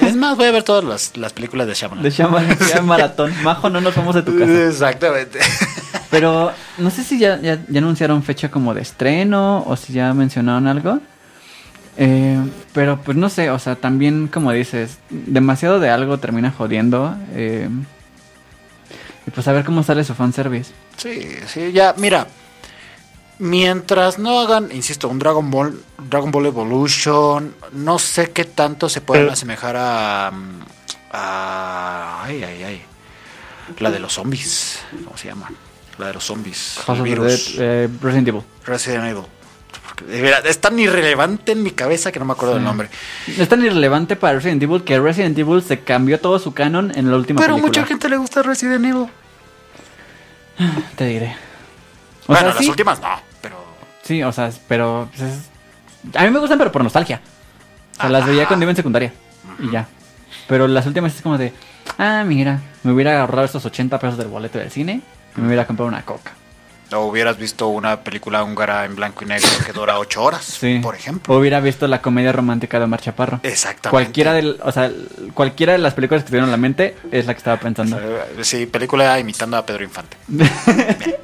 [0.03, 2.03] Es más, voy a ver todas las, las películas de Shyamalan.
[2.03, 3.33] De Shyamalan, ya en maratón.
[3.45, 4.67] Majo, no nos vamos de tu casa.
[4.69, 5.39] Exactamente.
[6.11, 10.13] Pero no sé si ya, ya, ya anunciaron fecha como de estreno o si ya
[10.13, 11.01] mencionaron algo.
[11.97, 12.39] Eh,
[12.73, 17.17] pero pues no sé, o sea, también como dices, demasiado de algo termina jodiendo.
[17.33, 17.69] eh,
[19.27, 20.73] y pues a ver cómo sale su fanservice.
[20.99, 22.27] Sí, sí, ya, mira.
[23.39, 29.01] Mientras no hagan, insisto, un Dragon Ball, Dragon Ball Evolution, no sé qué tanto se
[29.01, 29.33] pueden Eh.
[29.33, 30.61] asemejar a, mm,
[31.13, 32.23] a.
[32.25, 32.83] Ay, ay, ay.
[33.79, 34.79] La de los zombies.
[35.05, 35.51] ¿Cómo se llama?
[35.99, 36.79] La de los zombies.
[36.87, 37.57] El virus.
[37.57, 38.43] Dead, eh, Resident Evil.
[38.67, 39.25] Resident Evil.
[40.09, 42.89] De verdad, es tan irrelevante en mi cabeza que no me acuerdo del nombre.
[43.27, 47.11] Es tan irrelevante para Resident Evil que Resident Evil se cambió todo su canon en
[47.11, 47.69] la última Pero película.
[47.83, 49.07] mucha gente le gusta Resident Evil.
[50.97, 51.37] Te diré.
[52.25, 53.09] O bueno, sea, las sí, últimas no,
[53.41, 53.65] pero.
[54.03, 57.21] Sí, o sea, pero pues, es- a mí me gustan pero por nostalgia.
[57.97, 59.13] O sea, las veía cuando iba en secundaria
[59.59, 59.87] y ya.
[60.49, 61.53] Pero las últimas es como de,
[61.99, 65.01] ah, mira, me hubiera ahorrado esos 80 pesos del boleto del cine
[65.37, 66.33] y me hubiera comprado una coca.
[66.93, 70.79] O hubieras visto una película húngara en blanco y negro que dura ocho horas, Sí.
[70.83, 71.35] por ejemplo.
[71.35, 73.41] O hubiera visto la comedia romántica de Omar Chaparro.
[73.43, 73.91] Exactamente.
[73.91, 74.91] Cualquiera del, o sea,
[75.35, 77.99] cualquiera de las películas que tuvieron en la mente es la que estaba pensando.
[78.43, 80.17] Sí, película imitando a Pedro Infante.
[80.29, 81.17] Bien.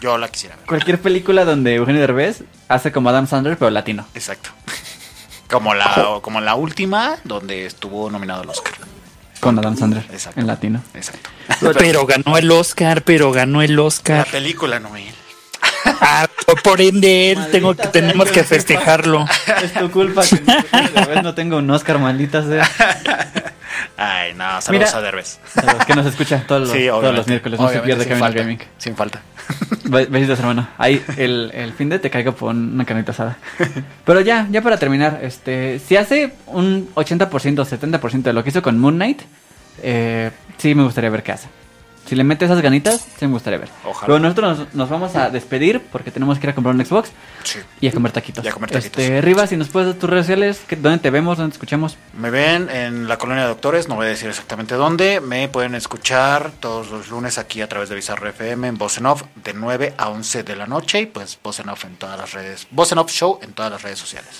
[0.00, 0.66] Yo la quisiera ver.
[0.66, 4.06] Cualquier película donde Eugenio Derbez hace como Adam Sandler pero latino.
[4.14, 4.50] Exacto.
[5.48, 8.72] Como la, como la última, donde estuvo nominado al Oscar.
[9.44, 10.40] Con Adam Sandler Exacto.
[10.40, 10.82] en latino.
[10.94, 11.30] Exacto.
[11.78, 14.26] Pero ganó el Oscar, pero ganó el La Oscar.
[14.30, 15.14] película, Noel.
[15.84, 16.26] Ah,
[16.62, 19.26] por ende, él tengo que, tenemos que festejarlo.
[19.62, 22.68] Es tu culpa que no tenga un Oscar, maldita sea.
[23.96, 24.98] Ay, no, saludos Mira.
[24.98, 25.38] a Derbez.
[25.46, 27.60] Saludos, que nos escucha todos los, Sí, todos los miércoles.
[27.60, 28.58] No se pierde Camino al falta, Gaming.
[28.76, 29.22] Sin falta.
[29.84, 30.66] Be- Besitos, hermano.
[30.78, 33.36] Ahí el, el fin de te caigo por una canita asada.
[34.04, 38.62] Pero ya, ya para terminar, este, si hace un 80%, 70% de lo que hizo
[38.62, 39.22] con Moon Knight,
[39.82, 41.48] eh, sí me gustaría ver qué hace.
[42.06, 43.68] Si le mete esas ganitas, sí me gustaría ver.
[43.84, 44.06] Ojalá.
[44.06, 47.10] Pero nosotros nos, nos vamos a despedir porque tenemos que ir a comprar un Xbox
[47.44, 47.60] Sí.
[47.80, 48.44] y a comer taquitos.
[48.44, 49.02] Y a comer taquitos.
[49.02, 51.38] Este, Rivas, si nos puedes dar tus redes sociales, ¿qué- ¿dónde te vemos?
[51.38, 51.96] ¿Dónde te escuchamos?
[52.12, 55.20] Me ven en la colonia de doctores, no voy a decir exactamente dónde.
[55.22, 59.06] Me pueden escuchar todos los lunes aquí a través de Bizarro FM en Voz en
[59.06, 62.18] Off de 9 a 11 de la noche y pues Voz en Off en todas
[62.18, 62.66] las redes.
[62.70, 64.30] Voz en Off Show en todas las redes sociales.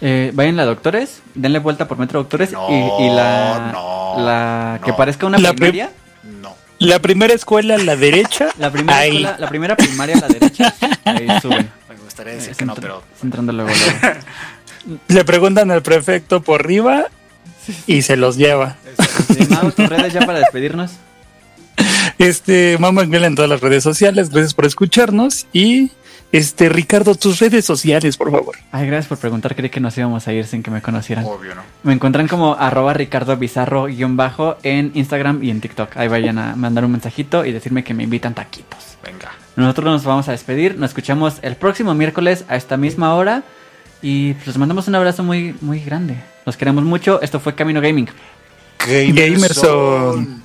[0.00, 4.80] Eh, vayan a Doctores, denle vuelta por Metro Doctores No, y, y la, no, la
[4.84, 4.96] que no.
[4.96, 5.90] parezca una La primaria.
[6.86, 8.48] La primera escuela a la derecha.
[8.58, 9.10] La primera, ahí.
[9.18, 10.74] escuela- la primera primaria a la derecha,
[11.04, 11.70] ahí suben.
[11.88, 14.18] Me gustaría decir Es que no, pero entrando luego, luego.
[15.08, 17.06] Le preguntan al prefecto por arriba
[17.86, 18.76] y se los lleva.
[19.32, 20.92] Sí, Mau, tus redes ya para despedirnos.
[22.18, 24.30] Este, Mamá Miguel en todas las redes sociales.
[24.30, 25.46] Gracias por escucharnos.
[25.52, 25.90] Y
[26.32, 28.56] este, Ricardo, tus redes sociales, por favor.
[28.72, 29.54] Ay, gracias por preguntar.
[29.54, 31.26] Creí que nos íbamos a ir sin que me conocieran.
[31.26, 31.62] obvio no.
[31.82, 35.96] Me encuentran como arroba Ricardo Bizarro guion bajo en Instagram y en TikTok.
[35.98, 38.96] Ahí vayan a mandar un mensajito y decirme que me invitan taquitos.
[39.04, 39.32] Venga.
[39.56, 40.78] Nosotros nos vamos a despedir.
[40.78, 43.42] Nos escuchamos el próximo miércoles a esta misma hora.
[44.00, 46.16] Y pues les mandamos un abrazo muy, muy grande.
[46.46, 47.20] Los queremos mucho.
[47.20, 48.08] Esto fue Camino Gaming.
[48.86, 50.42] Gamerson.